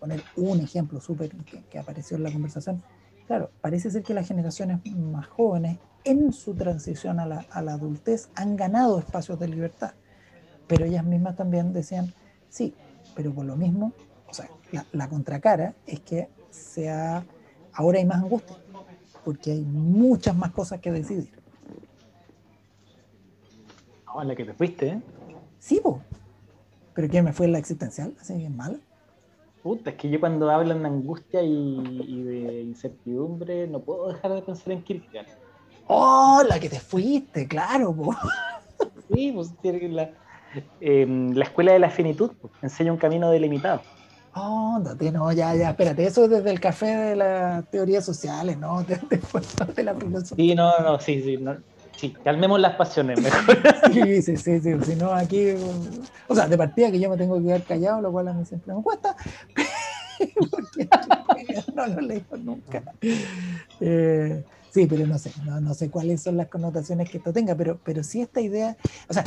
poner 0.00 0.22
un 0.36 0.60
ejemplo 0.60 1.00
súper 1.00 1.30
que, 1.44 1.62
que 1.64 1.78
apareció 1.78 2.16
en 2.16 2.22
la 2.22 2.32
conversación, 2.32 2.82
claro, 3.26 3.50
parece 3.60 3.90
ser 3.90 4.02
que 4.02 4.14
las 4.14 4.26
generaciones 4.26 4.80
más 4.96 5.26
jóvenes 5.26 5.78
en 6.06 6.32
su 6.32 6.54
transición 6.54 7.18
a 7.18 7.26
la, 7.26 7.44
adultez 7.50 8.30
han 8.36 8.56
ganado 8.56 8.98
espacios 8.98 9.38
de 9.40 9.48
libertad. 9.48 9.92
Pero 10.68 10.84
ellas 10.84 11.04
mismas 11.04 11.36
también 11.36 11.72
decían, 11.72 12.14
sí, 12.48 12.74
pero 13.14 13.34
por 13.34 13.44
lo 13.44 13.56
mismo, 13.56 13.92
o 14.28 14.32
sea, 14.32 14.48
la, 14.92 15.08
contracara 15.08 15.74
es 15.84 16.00
que 16.00 16.28
sea, 16.50 17.26
ahora 17.72 17.98
hay 17.98 18.04
más 18.04 18.22
angustia, 18.22 18.56
porque 19.24 19.50
hay 19.52 19.62
muchas 19.62 20.36
más 20.36 20.52
cosas 20.52 20.80
que 20.80 20.92
decidir. 20.92 21.32
Ah, 24.06 24.24
la 24.24 24.34
que 24.34 24.44
te 24.44 24.54
fuiste, 24.54 24.88
¿eh? 24.88 25.02
Sí, 25.58 25.80
vos. 25.82 26.00
¿Pero 26.94 27.08
quién 27.08 27.24
me 27.24 27.32
fue 27.32 27.48
la 27.48 27.58
existencial? 27.58 28.14
¿Así 28.20 28.34
bien 28.34 28.56
mal? 28.56 28.80
Puta, 29.62 29.90
es 29.90 29.96
que 29.96 30.08
yo 30.08 30.20
cuando 30.20 30.48
hablan 30.50 30.82
de 30.82 30.88
angustia 30.88 31.42
y, 31.42 32.22
de 32.22 32.62
incertidumbre 32.62 33.66
no 33.66 33.80
puedo 33.80 34.12
dejar 34.12 34.32
de 34.32 34.42
pensar 34.42 34.72
en 34.72 34.82
Kierkegaard. 34.82 35.26
¡Oh, 35.88 36.42
la 36.48 36.58
que 36.58 36.68
te 36.68 36.80
fuiste! 36.80 37.46
Claro, 37.46 37.94
Sí, 39.12 39.32
pues 39.32 39.52
la, 39.90 40.10
em, 40.80 41.32
la 41.32 41.44
escuela 41.44 41.72
de 41.72 41.78
la 41.78 41.90
finitud 41.90 42.32
pues, 42.40 42.52
enseña 42.62 42.92
un 42.92 42.98
camino 42.98 43.30
delimitado. 43.30 43.82
Oh, 44.34 44.78
no, 44.78 45.32
ya, 45.32 45.54
ya, 45.54 45.70
espérate, 45.70 46.04
eso 46.04 46.24
es 46.24 46.30
desde 46.30 46.50
el 46.50 46.60
café 46.60 46.86
de 46.86 47.16
las 47.16 47.66
teorías 47.70 48.04
sociales, 48.04 48.58
¿no? 48.58 48.82
de 49.74 49.82
la 49.82 49.94
filosofía. 49.94 50.36
Sí, 50.36 50.54
no, 50.54 50.78
no, 50.80 51.00
sí, 51.00 51.22
sí, 51.22 51.38
sí, 51.96 52.14
calmemos 52.24 52.60
las 52.60 52.76
pasiones 52.76 53.20
mejor. 53.20 53.58
sí, 53.92 54.22
sí, 54.22 54.36
sí, 54.36 54.60
sí, 54.60 54.74
si 54.84 54.96
no 54.96 55.12
aquí, 55.12 55.54
o 56.28 56.34
sea, 56.34 56.46
de 56.46 56.56
partida 56.56 56.90
que 56.90 57.00
yo 57.00 57.10
me 57.10 57.16
tengo 57.16 57.36
que 57.38 57.44
quedar 57.44 57.62
callado, 57.64 58.00
lo 58.00 58.12
cual 58.12 58.28
a 58.28 58.32
mí 58.32 58.44
siempre 58.44 58.74
me 58.74 58.82
cuesta, 58.82 59.16
porque 60.50 60.88
no 61.74 61.86
lo 61.86 62.00
leo 62.00 62.24
nunca. 62.36 62.82
Eh, 63.80 64.44
Sí, 64.76 64.86
pero 64.86 65.06
no 65.06 65.18
sé, 65.18 65.32
no, 65.42 65.72
sé 65.72 65.88
cuáles 65.88 66.22
son 66.22 66.36
las 66.36 66.48
connotaciones 66.48 67.08
que 67.08 67.16
esto 67.16 67.32
tenga, 67.32 67.54
pero, 67.54 67.80
pero 67.82 68.04
sí 68.04 68.20
esta 68.20 68.42
idea, 68.42 68.76
o 69.08 69.14
sea, 69.14 69.24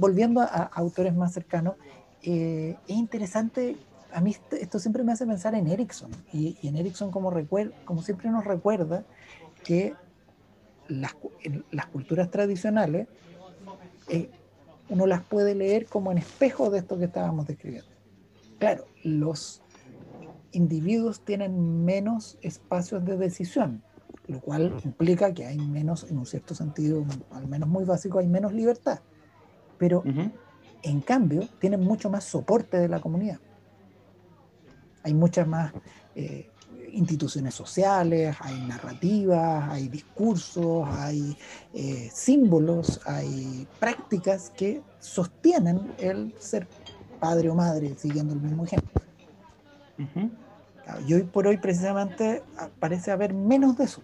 volviendo 0.00 0.40
a, 0.40 0.64
autores 0.64 1.14
más 1.14 1.32
cercanos, 1.32 1.74
eh, 2.24 2.76
es 2.88 2.96
interesante, 2.96 3.76
a 4.12 4.20
mí 4.20 4.34
esto 4.50 4.80
siempre 4.80 5.04
me 5.04 5.12
hace 5.12 5.26
pensar 5.26 5.54
en 5.54 5.68
Erickson, 5.68 6.10
y, 6.32 6.58
en 6.64 6.76
Erickson 6.76 7.12
como, 7.12 7.32
como 7.84 8.02
siempre 8.02 8.30
nos 8.30 8.44
recuerda 8.44 9.04
que 9.62 9.94
las, 10.90 11.16
las 11.70 11.86
culturas 11.86 12.30
tradicionales 12.30 13.08
eh, 14.08 14.30
uno 14.88 15.06
las 15.06 15.22
puede 15.22 15.54
leer 15.54 15.86
como 15.86 16.10
en 16.10 16.18
espejo 16.18 16.68
de 16.68 16.78
esto 16.80 16.98
que 16.98 17.04
estábamos 17.04 17.46
describiendo. 17.46 17.88
Claro, 18.58 18.84
los 19.04 19.62
individuos 20.52 21.24
tienen 21.24 21.84
menos 21.84 22.36
espacios 22.42 23.04
de 23.04 23.16
decisión, 23.16 23.82
lo 24.26 24.40
cual 24.40 24.74
implica 24.84 25.32
que 25.32 25.46
hay 25.46 25.58
menos, 25.58 26.10
en 26.10 26.18
un 26.18 26.26
cierto 26.26 26.54
sentido, 26.56 27.06
al 27.30 27.46
menos 27.46 27.68
muy 27.68 27.84
básico, 27.84 28.18
hay 28.18 28.26
menos 28.26 28.52
libertad. 28.52 29.00
Pero 29.78 30.02
en 30.82 31.00
cambio, 31.00 31.48
tienen 31.60 31.80
mucho 31.80 32.10
más 32.10 32.24
soporte 32.24 32.76
de 32.78 32.88
la 32.88 33.00
comunidad. 33.00 33.38
Hay 35.04 35.14
muchas 35.14 35.46
más 35.46 35.72
eh, 36.16 36.49
instituciones 36.94 37.54
sociales, 37.54 38.36
hay 38.40 38.60
narrativas, 38.60 39.68
hay 39.70 39.88
discursos, 39.88 40.88
hay 40.90 41.36
eh, 41.74 42.10
símbolos, 42.12 43.00
hay 43.06 43.66
prácticas 43.78 44.50
que 44.50 44.82
sostienen 44.98 45.92
el 45.98 46.34
ser 46.38 46.66
padre 47.18 47.50
o 47.50 47.54
madre, 47.54 47.94
siguiendo 47.96 48.34
el 48.34 48.40
mismo 48.40 48.64
ejemplo. 48.64 49.02
y 51.06 51.14
hoy 51.14 51.22
por 51.22 51.46
hoy 51.46 51.58
precisamente 51.58 52.42
parece 52.78 53.10
haber 53.10 53.34
menos 53.34 53.76
de 53.76 53.84
eso. 53.84 54.02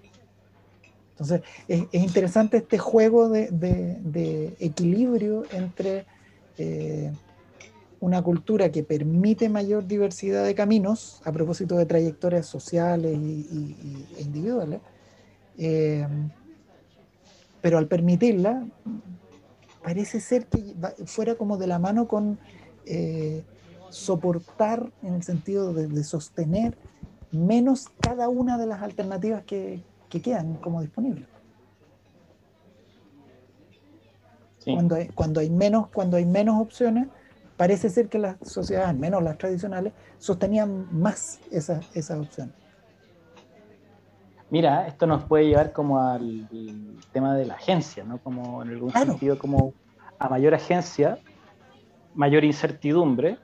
Entonces, 1.12 1.41
es, 1.66 1.87
interesante 1.93 2.59
este 2.59 2.76
juego 2.76 3.30
de, 3.30 4.57
equilibrio 4.61 5.45
entre 5.51 6.05
eh, 6.59 7.11
una 8.07 8.22
cultura 8.22 8.70
que 8.70 8.84
permite 8.84 9.48
mayor 9.48 9.84
diversidad 9.88 10.44
de 10.44 10.54
caminos, 10.54 11.20
a 11.24 11.32
propósito 11.32 11.76
de 11.76 11.86
trayectorias 11.86 12.46
sociales 12.46 13.18
y, 13.18 14.07
e 14.16 14.22
individuales, 14.22 14.80
eh, 15.59 16.07
pero 17.61 17.78
al 17.78 17.88
permitirla, 17.88 18.64
parece 19.82 20.20
ser 20.20 20.46
que 20.46 20.76
fuera 21.04 21.34
como 21.34 21.59
de 21.59 21.66
la 21.66 21.80
mano 21.80 22.07
con 22.07 22.38
eh, 22.84 23.42
soportar 23.90 24.88
en 25.02 25.14
el 25.14 25.24
sentido 25.24 25.74
de, 25.74 26.04
sostener 26.04 26.78
menos 27.32 27.88
cada 28.00 28.28
una 28.28 28.57
de 28.57 28.66
las 28.66 28.82
alternativas 28.82 29.42
que, 29.42 29.82
quedan 30.22 30.54
como 30.59 30.80
disponibles. 30.80 31.26
Cuando, 34.64 34.94
hay, 34.94 35.09
cuando, 35.09 35.40
hay 35.40 35.50
menos, 35.50 35.88
cuando 35.88 36.16
hay 36.16 36.24
menos 36.24 36.59
opciones, 36.59 37.09
parece 37.57 37.88
ser 37.88 38.09
que 38.09 38.18
las 38.18 38.36
sociedades, 38.42 38.90
al 38.90 38.98
menos 38.98 39.22
las 39.22 39.38
tradicionales, 39.38 39.92
sostenían 40.18 40.86
más 40.92 41.40
esa, 41.50 41.80
esa 41.94 42.18
opción. 42.18 42.52
Mira, 44.50 44.86
esto 44.86 45.07
nos 45.07 45.24
puede 45.24 45.46
llevar 45.46 45.72
como 45.72 46.00
al 46.00 46.48
tema 47.12 47.34
de 47.34 47.46
la 47.46 47.54
agencia, 47.54 48.04
¿no? 48.04 48.18
Como 48.18 48.62
en 48.62 48.68
algún 48.68 48.92
sentido, 48.92 49.38
como 49.38 49.74
a 50.18 50.28
mayor 50.28 50.54
agencia, 50.54 51.18
mayor 52.14 52.44
incertidumbre. 52.44 53.38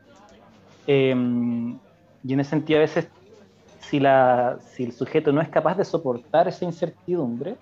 Em, 0.86 1.78
y 2.22 2.32
en 2.32 2.40
ese 2.40 2.50
sentido, 2.50 2.78
a 2.78 2.82
veces, 2.82 3.08
si, 3.80 3.98
la, 3.98 4.58
si 4.74 4.84
el 4.84 4.92
sujeto 4.92 5.32
no 5.32 5.40
es 5.40 5.48
capaz 5.48 5.76
de 5.76 5.84
soportar 5.84 6.46
esa 6.46 6.64
incertidumbre, 6.64 7.56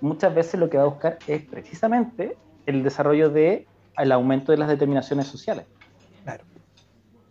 muchas 0.00 0.32
veces 0.32 0.60
lo 0.60 0.70
que 0.70 0.76
va 0.76 0.84
a 0.84 0.86
buscar 0.86 1.18
es 1.26 1.42
precisamente 1.44 2.36
el 2.66 2.84
desarrollo 2.84 3.28
de 3.28 3.66
el 3.96 4.12
aumento 4.12 4.52
de 4.52 4.58
las 4.58 4.68
determinaciones 4.68 5.26
sociales. 5.26 5.66
Claro. 6.28 6.44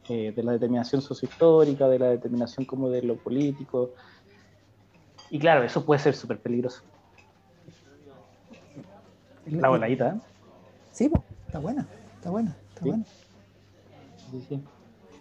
Eh, 0.09 0.33
de 0.35 0.41
la 0.43 0.53
determinación 0.53 1.03
sociohistórica, 1.03 1.87
de 1.87 1.99
la 1.99 2.07
determinación 2.07 2.65
como 2.65 2.89
de 2.89 3.03
lo 3.03 3.15
político. 3.15 3.91
Y 5.29 5.37
claro, 5.37 5.63
eso 5.63 5.85
puede 5.85 5.99
ser 5.99 6.15
súper 6.15 6.39
peligroso. 6.39 6.81
La 9.45 9.69
voladita. 9.69 10.09
¿eh? 10.09 10.19
Sí, 10.91 11.11
está 11.45 11.59
buena, 11.59 11.85
está 12.15 12.31
buena, 12.31 12.57
está 12.69 12.85
buena. 12.85 13.05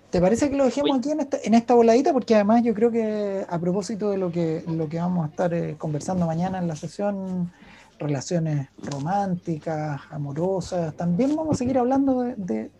¿Te 0.09 0.21
parece 0.21 0.49
que 0.49 0.57
lo 0.57 0.65
dejemos 0.65 0.99
aquí 0.99 1.11
en 1.11 1.21
esta, 1.21 1.37
en 1.45 1.53
esta 1.53 1.75
voladita? 1.75 2.15
Porque 2.15 2.35
además 2.35 2.63
yo 2.63 2.73
creo 2.73 2.91
que 2.91 3.45
a 3.47 3.59
propósito 3.59 4.11
de 4.11 4.17
lo 4.17 4.33
que, 4.33 4.65
lo 4.69 4.89
que 4.89 4.99
vamos 4.99 5.27
a 5.27 5.29
estar 5.29 5.53
eh, 5.53 5.75
conversando 5.77 6.25
mañana 6.27 6.59
en 6.59 6.67
la 6.67 6.77
sesión, 6.77 7.53
relaciones 7.99 8.69
románticas, 8.79 10.01
amorosas, 10.11 10.95
también 10.95 11.37
vamos 11.37 11.57
a 11.57 11.59
seguir 11.59 11.77
hablando 11.77 12.23
de, 12.23 12.35
de, 12.37 12.71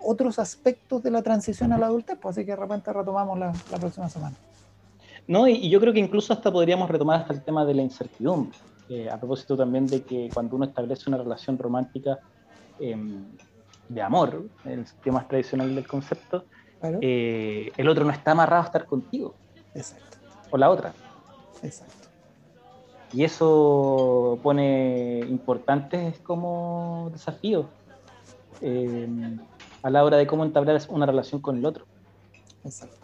otros 0.00 0.38
aspectos 0.38 1.02
de 1.02 1.10
la 1.10 1.22
transición 1.22 1.72
a 1.72 1.78
la 1.78 1.86
adultez, 1.86 2.18
pues 2.20 2.36
así 2.36 2.44
que 2.44 2.52
de 2.52 2.56
repente 2.56 2.92
retomamos 2.92 3.38
la, 3.38 3.52
la 3.70 3.78
próxima 3.78 4.08
semana. 4.08 4.36
No, 5.26 5.46
y, 5.46 5.68
yo 5.68 5.78
creo 5.78 5.92
que 5.92 6.00
incluso 6.00 6.32
hasta 6.32 6.50
podríamos 6.50 6.88
retomar 6.88 7.20
hasta 7.20 7.34
el 7.34 7.42
tema 7.42 7.64
de 7.64 7.74
la 7.74 7.82
incertidumbre, 7.82 8.56
a 9.12 9.18
propósito 9.18 9.56
también 9.56 9.86
de 9.86 10.02
que 10.02 10.30
cuando 10.32 10.56
uno 10.56 10.64
establece 10.64 11.10
una 11.10 11.18
relación 11.18 11.58
romántica, 11.58 12.18
em, 12.80 13.26
de 13.88 14.02
amor, 14.02 14.46
el 14.64 14.86
más 15.12 15.28
tradicional 15.28 15.74
del 15.74 15.86
concepto, 15.86 16.44
eh, 17.00 17.70
el 17.76 17.88
otro 17.88 18.04
no 18.04 18.10
está 18.10 18.32
amarrado 18.32 18.62
a 18.62 18.66
estar 18.66 18.86
contigo. 18.86 19.34
Exacto. 19.74 20.16
O 20.50 20.56
la 20.56 20.70
otra. 20.70 20.92
Exacto. 21.62 22.08
Y 23.12 23.24
eso 23.24 24.38
pone 24.42 25.20
importantes 25.28 26.18
como 26.20 27.08
desafíos 27.12 27.66
eh, 28.60 29.08
a 29.82 29.90
la 29.90 30.04
hora 30.04 30.16
de 30.16 30.26
cómo 30.26 30.44
entablar 30.44 30.80
una 30.88 31.06
relación 31.06 31.40
con 31.40 31.58
el 31.58 31.66
otro. 31.66 31.86
Exacto. 32.64 32.96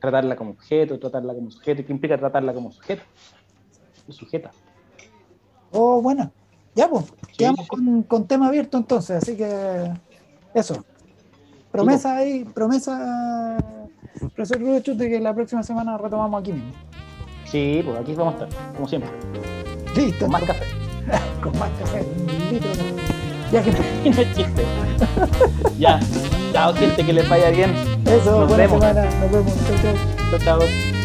Tratarla 0.00 0.36
como 0.36 0.50
objeto, 0.52 0.98
tratarla 0.98 1.34
como 1.34 1.50
sujeto. 1.50 1.84
¿Qué 1.84 1.92
implica 1.92 2.18
tratarla 2.18 2.52
como 2.54 2.70
sujeto? 2.70 3.02
Sujeta. 4.08 4.50
Oh, 5.72 6.00
bueno. 6.00 6.30
Ya, 6.74 6.88
pues, 6.88 7.06
quedamos 7.36 7.66
Con, 8.06 8.26
tema 8.26 8.48
abierto 8.48 8.76
entonces, 8.76 9.16
así 9.16 9.36
que 9.36 9.90
eso. 10.54 10.84
Promesa 11.72 12.16
ahí, 12.16 12.44
promesa, 12.44 13.56
profesor 14.34 14.60
Rucho, 14.60 14.94
de 14.94 15.08
que 15.08 15.20
la 15.20 15.34
próxima 15.34 15.62
semana 15.62 15.96
retomamos 15.96 16.40
aquí 16.40 16.52
mismo. 16.52 16.72
Sí, 17.46 17.82
pues 17.84 17.98
aquí 17.98 18.14
vamos 18.14 18.34
a 18.34 18.44
estar, 18.44 18.74
como 18.74 18.86
siempre. 18.88 19.10
Listo. 19.96 20.24
Con 20.26 20.32
más 20.32 20.42
café. 20.42 20.64
con 21.42 21.58
más 21.58 21.70
café. 21.78 22.04
Ya 23.52 23.62
que 23.62 23.70
no 23.70 23.78
es 24.22 24.36
chiste. 24.36 24.64
ya. 25.78 26.00
Chao, 26.52 26.74
gente, 26.74 27.04
que 27.04 27.12
les 27.12 27.28
vaya 27.28 27.50
bien. 27.50 27.74
Eso, 28.06 28.40
nos 28.40 28.48
buena 28.48 28.56
vemos. 28.66 28.80
semana. 28.80 29.04
Nos 29.20 29.30
vemos. 29.32 29.52
Chao, 29.66 29.76
chao. 29.82 30.38
Chao, 30.44 30.58
chao. 30.60 30.95